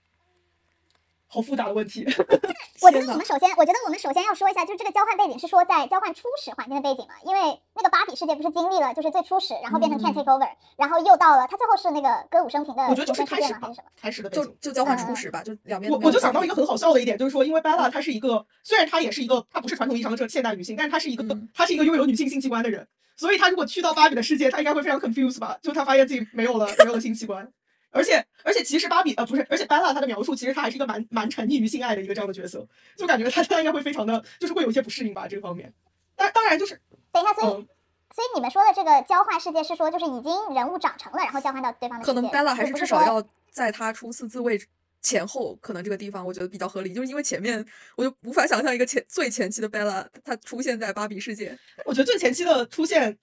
[1.35, 2.07] 好复杂的问题。
[2.81, 13.53] 我觉得我们首先，我觉得我们首先要说一下，就是这个交换背景是说在交换初始环境的背景嘛，因为那个芭比世界不是经历了就是最初始，然后变成 Can 嗯 take over，、然后又到了它最后是那个歌舞升平的我觉得就是开始？
[13.55, 14.57] 还是什么？，开始的背就景。
[14.61, 25.57] 就交换嗯初始吧，就两边我我就想到一个很好笑的一点，就是说，因为 Bella 她是一个，虽然她也是一个，她不是传统意义上的这现代女性，但是她是一个，嗯她是一个拥有女性性器官的人，所以她如果去到芭比的世界，她应该会非常 confused 吧？
[25.63, 27.51] 就她发现自己没有了没有了性器官，
[27.95, 32.67] 而且而且其实芭比呃不是，而且 Bella 她的描述其实她还是一个蛮蛮沉溺于性爱的一个这样的角色，
[32.97, 35.73] 就感觉她她应该会非常的，就是会有一些不适应吧这个方面。
[36.17, 36.81] 当当然就是
[37.13, 37.69] 等一下，所以、嗯，
[38.15, 44.61] 所以你们说的这个交换世界是说就是已经人物长成了，然后交换到对方的世界，可能 Bella 还是至少要在她初次自卫
[45.01, 47.65] 前后，可能这个地方我觉得比较合理，就是因为前面
[47.97, 53.17] 我就无法想象一个前最前期的 Bella 她出现在芭比世界，我觉得最前期的出现，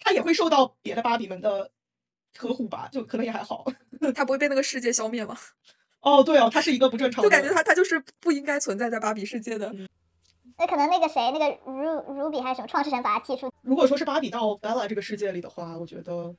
[0.00, 1.70] 她也会受到别的芭比们的
[2.38, 3.64] 呵护吧，就可能也还好。
[4.14, 5.36] 她不会被那个世界消灭吗？
[6.00, 9.74] 哦，对哦，他是一个不正常的，就感觉他他就是不应该存在在芭比世界的。
[10.56, 13.52] 那可能那个谁那个 Ru Ruby 还是什么创世神把他踢出。
[13.62, 16.36] 如果说是芭比到 Bella 这个世界里的话，我觉得哦，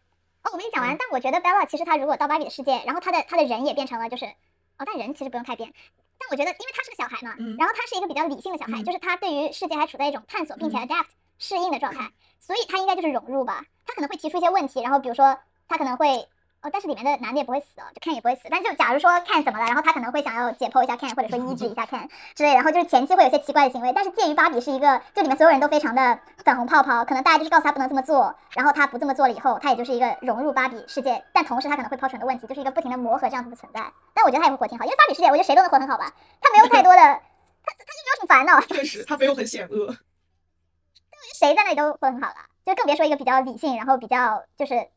[0.53, 5.73] 我跟你讲完，嗯但我觉得 Bella 其实他如果到芭比的世界，然后他的他的人也变成了就是，哦，但人其实不用太变。
[6.17, 13.65] 但我觉得，因为他是个小孩嘛，嗯然后他是一个比较理性的小孩，嗯就是他对于世界还处在一种探索并且嗯 adapt 适应的状态，所以他应该就是融入吧。
[13.85, 15.37] 他可能会提出一些问题，然后比如说
[15.67, 16.25] 他可能会。
[16.67, 18.41] 哦，但是里面的男的也不会死哦，就 Ken 也不会死。
[18.51, 23.93] 但就假如说 Ken 怎么了，然后他可能会想要解剖一下 Ken，或者说医治一下 Ken 之类的，然后就是前期会有些奇怪的行为。
[23.93, 33.81] 但是介于芭比是一个，就里面所有人都非常的粉红泡泡，可能大家就是告诉他不能这么做，然后他不这么做了以后，他也就是一个融入芭比世界，但同时他可能会抛出很多问题，就是一个不停的磨合这样子的存在。
[34.13, 36.11] 但我觉得他也会活挺好，因为芭比世界我觉得谁都能活很好吧，
[36.41, 39.95] 他没有太多的，他他就没有什么烦恼，确实他没有很险恶。
[41.33, 44.87] 谁在那里都活很好了，就更别说一个比较理性，然后比较就是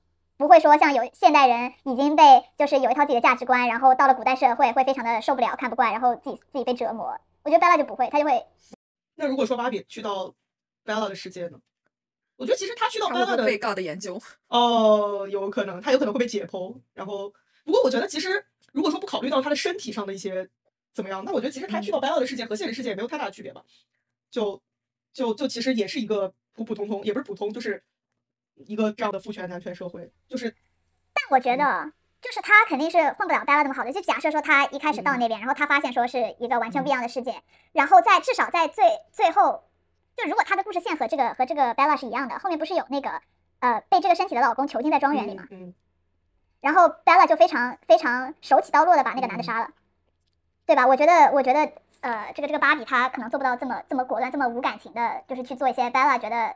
[0.40, 2.22] 不会说像有现代人已经被
[2.56, 7.14] 就是有一套自己的价值观，然后到了古代社会会非常的受不了、看不惯，然后自己自己被折磨。
[7.42, 8.42] 我觉得 Bella 就不会，他就会
[9.16, 10.34] 那如果说芭比去到
[10.82, 11.60] Bella 的世界呢？
[12.36, 14.18] 我觉得其实他去到 Bella 的不会被 God 研究？
[14.48, 16.74] 哦，有可能，他有可能会被解剖。
[16.94, 17.30] 然后，
[17.62, 20.48] 不过我觉得其实如果说不考虑到他的身体上的一些
[20.94, 23.62] 怎么样，那我觉得其实他去到 Bella 的世界和现实世界也没有太大的区别吧。
[24.30, 24.58] 就
[25.12, 27.84] 就就其实也是一个普普通通，也不是普通，就是
[28.66, 30.54] 一个这样的父权男权社会，就是
[31.12, 33.92] 但我觉得，就是他肯定是混不了 Bella 那么好的。
[33.92, 37.42] 就假设说他一开始到那边，然后他发现说是一个完全不一样的世界，
[37.72, 39.64] 然后在至少在最最后，
[40.16, 43.20] 就如果他的故事线和这个和这个 Bella 是一样的，后面不是有那个
[43.60, 45.74] 呃被这个身体的老公囚禁在庄园里嘛，嗯嗯
[46.60, 49.70] 然后 Bella 就非常非常手起刀落的把那个男的杀了，
[50.66, 50.86] 对吧？
[50.86, 56.54] 我觉得我觉得呃这个这个芭比她可能做不到这么这么果断这么无感情的，就是去做一些 Bella 觉得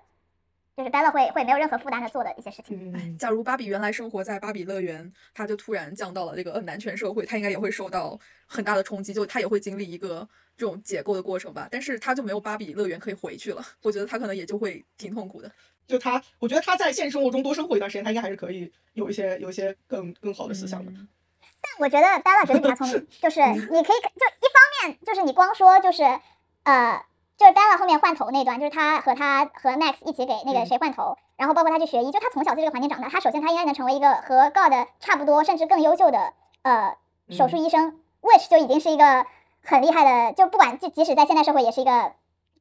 [0.77, 2.93] 就是 Bella 会会没有任何负担的做的一些事情。
[2.93, 11.69] 嗯，假如芭比原来生活在芭比乐园，她就突然降到了这个男权社会，她应该也会受到很大的冲击，就她也会经历一个这种解构的过程吧。
[11.71, 15.51] 但是她就没有芭比乐园可以回去了，我觉得她可能也就会挺痛苦的。
[15.87, 20.91] 就他，我觉得他在现实生活中多生活一段时间，他应该还是可以有一些有一些更更好的思想的。
[20.91, 21.07] 嗯
[21.67, 26.03] 但我觉得 Bella 绝对比他聪明， 就是你可以就一方面就是你光说就是
[26.63, 27.05] 呃，
[27.37, 30.67] 就是 Bella 后面换头那段，就是他和他和 Max 一起给那个嗯。
[30.67, 36.33] 谁换头，然后包括他去学医，就他从小在这个环境长大，他首先他应该能成为一个和 God 差不多甚至更优秀的
[36.63, 36.97] 呃
[37.31, 39.27] 手术医生、w h i c h 就已经是一个
[39.65, 42.13] 很厉害的，就不管就即使在现代社会也是一个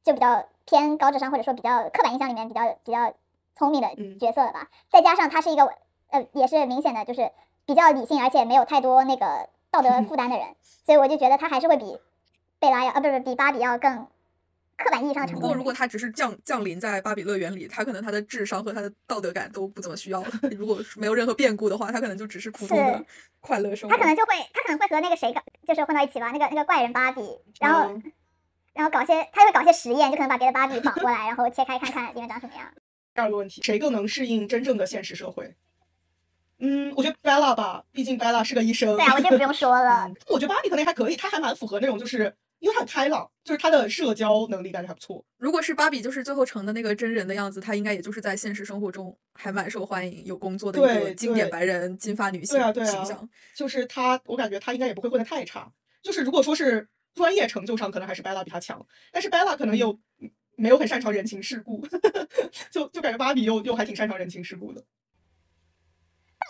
[0.02, 3.12] 就比较偏高智商或者说比较刻板印象里面比较比较
[3.54, 4.18] 聪明的嗯。
[4.18, 5.72] 角色了吧，再加上他是一个
[6.10, 7.30] 呃也是明显的就是
[7.64, 10.48] 比较理性而且没有太多那个道德负担的人，
[10.84, 11.98] 所以我就觉得他还是会比
[12.58, 14.06] 贝拉要啊不是比芭比要更
[14.76, 15.42] 刻板意义上的成功。
[15.42, 20.28] 不过如果他只是降降临在芭比乐园里，他可能他的智商和他的道德感都不怎么需要了。
[20.56, 23.04] 如果没有任何变故的话，他可能就只是普通的
[23.40, 23.96] 快乐生活。
[23.96, 27.20] 他可能就会他可能会和那个谁搞就是混到一起吧，那个那个怪人芭比，
[27.60, 28.12] 然后、嗯
[28.74, 32.66] 然后搞些他会搞些实验，就可能把别的芭比绑过来，然后切开看看里面长什么样。
[33.14, 35.54] 第二个问题，谁更能适应真正的现实社会？
[36.58, 38.96] 嗯，我觉得 Bella 吧，毕竟 Bella 是个医生。
[38.96, 40.08] 对啊，我就不用说了。
[40.08, 42.34] 嗯我觉得芭比可能还可以，她还蛮符合那种，就是
[42.64, 45.22] 因为他很开朗，就是他的社交能力感觉还不错。
[45.36, 53.28] 如果是芭比，就是最后成的那个真人的样子，她应该也就是在现实生活中还蛮受欢迎，有工作的一个经典白人金发女性对啊对啊形象。
[53.54, 55.70] 就是她，我感觉她应该也不会混得太差。
[56.00, 61.86] 就是如果说是专业成就上，可能还是 Bella 比她强，但是 Bella 可能又嗯没有很擅长人情世故，
[62.72, 64.82] 就就感觉芭比又又还挺擅长人情世故的。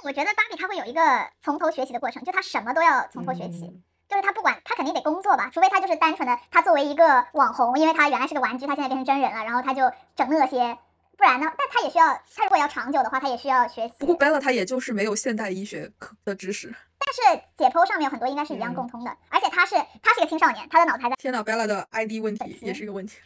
[0.04, 1.00] 我觉得芭比她会有一个
[1.42, 3.64] 从头学习的过程，就她什么都要从头学起。
[3.64, 10.76] 嗯就是他不管，他肯定得工作吧，除非他就是单纯的，他作为一个网红，因为他原来是个玩具，他现在变成真人了，然后他就整那些，
[11.16, 13.94] 不然呢，但他也需要，他如果要长久的话，他也需要学习。
[14.00, 16.74] 不过 Bella 他也就是没有现代医学科的知识。
[16.98, 21.16] 但是解剖上面有很多应该是一样嗯共通的，而且他是他是个青少年，他的脑子还在。
[21.16, 23.18] 天呐，Bella 的 ID 问题也是一个问题。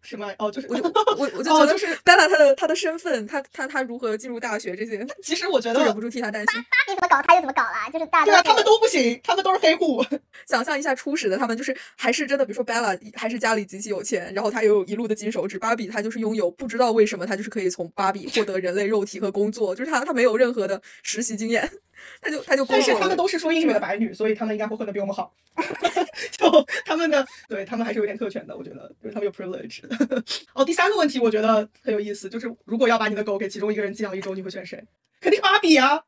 [0.00, 0.32] 是吗？
[0.38, 0.82] 哦，就是我就
[1.16, 6.60] 我我就觉得哦就是 Bella 她的她的身份，她她她如何进入大学这些， 其实我觉得就忍不住替她担心。
[6.62, 10.04] 芭比怎么搞，她就怎么搞了，就是大对啊，他们都不行，他们都是黑户。
[10.46, 21.70] 想象一下初始的他们，就是还是真的，比如说 Bella 还是家里极其有钱，然后她又有一路的金手指，芭比她就是拥有不知道为什么她就是可以从芭比获得人类肉体和工作，就是她她没有任何的实习经验，
[22.20, 22.94] 她就他就但是。
[22.94, 25.32] 他们都是说英语的白女，所以他们应该会混得比我们好。
[26.32, 30.22] 就他们的，对他们还是有点特权的，我觉得，就是他们有 privilege 的。
[30.54, 34.82] 哦，第三个问题我觉得很有意思，就是如果要把你的狗给其中一个人寄养一周，你会选谁？
[35.20, 36.02] 肯定芭比啊！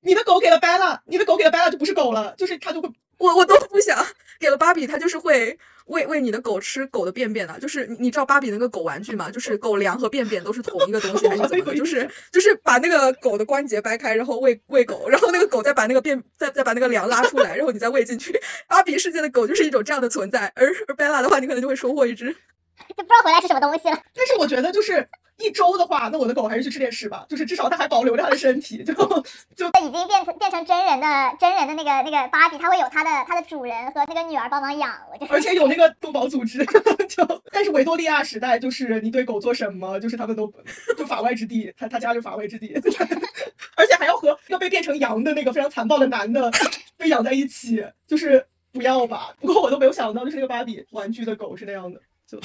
[0.00, 2.88] 你的狗给了 Bella，你的狗给了 Bella 就不是狗了，就是它就会
[3.18, 4.04] 我我都不想
[4.40, 9.30] 给了芭比，它就是会喂喂你的狗吃狗的便便的，就是你你知道芭比那个狗玩具吗？
[9.30, 11.74] 就是狗粮和便便都是同一个东西还是怎么的？
[11.76, 18.40] 就是就是把那个狗的关节掰开，然后喂喂狗，然后那个狗再把那个便再再把那个粮拉出来，然后你再喂进去。
[18.68, 22.32] 芭比世界的狗就是一种这样的存在，而而 Bella 的话，你可能就会收获一只。
[22.90, 24.00] 就不知道回来是什么东西了。
[24.14, 25.08] 但是我觉得就是
[25.38, 31.06] 一周的话，那我的狗还是去吃点屎吧，就是至少它还保留着它的身体，就就已经变成变成真人的
[31.38, 36.64] 真人的那个那个芭比，它会有它的它的主人和那个女儿帮忙养，我就是而且有那个动保组织，
[37.08, 40.52] 就但是维多利亚时代就是你对狗做什么，就是他们都
[40.96, 42.74] 就法外之地，他他家就法外之地，
[43.76, 46.50] 而且还要和要被变成羊的那个非常残暴的男的
[46.96, 49.32] 被养在一起，就是不要吧。
[49.40, 52.40] 不过我都没有想到，就是那个芭比玩具的狗是那样的，就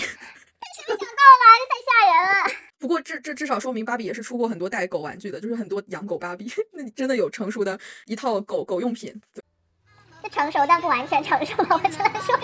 [1.70, 2.52] 太吓人了。
[2.80, 9.22] 不过这这至少说明芭比也是出过很多带狗玩具的，就是很多养狗芭比， 那你真的有成熟的一套狗狗用品。
[10.22, 12.38] 这成熟但不完全成熟吧，我只能说。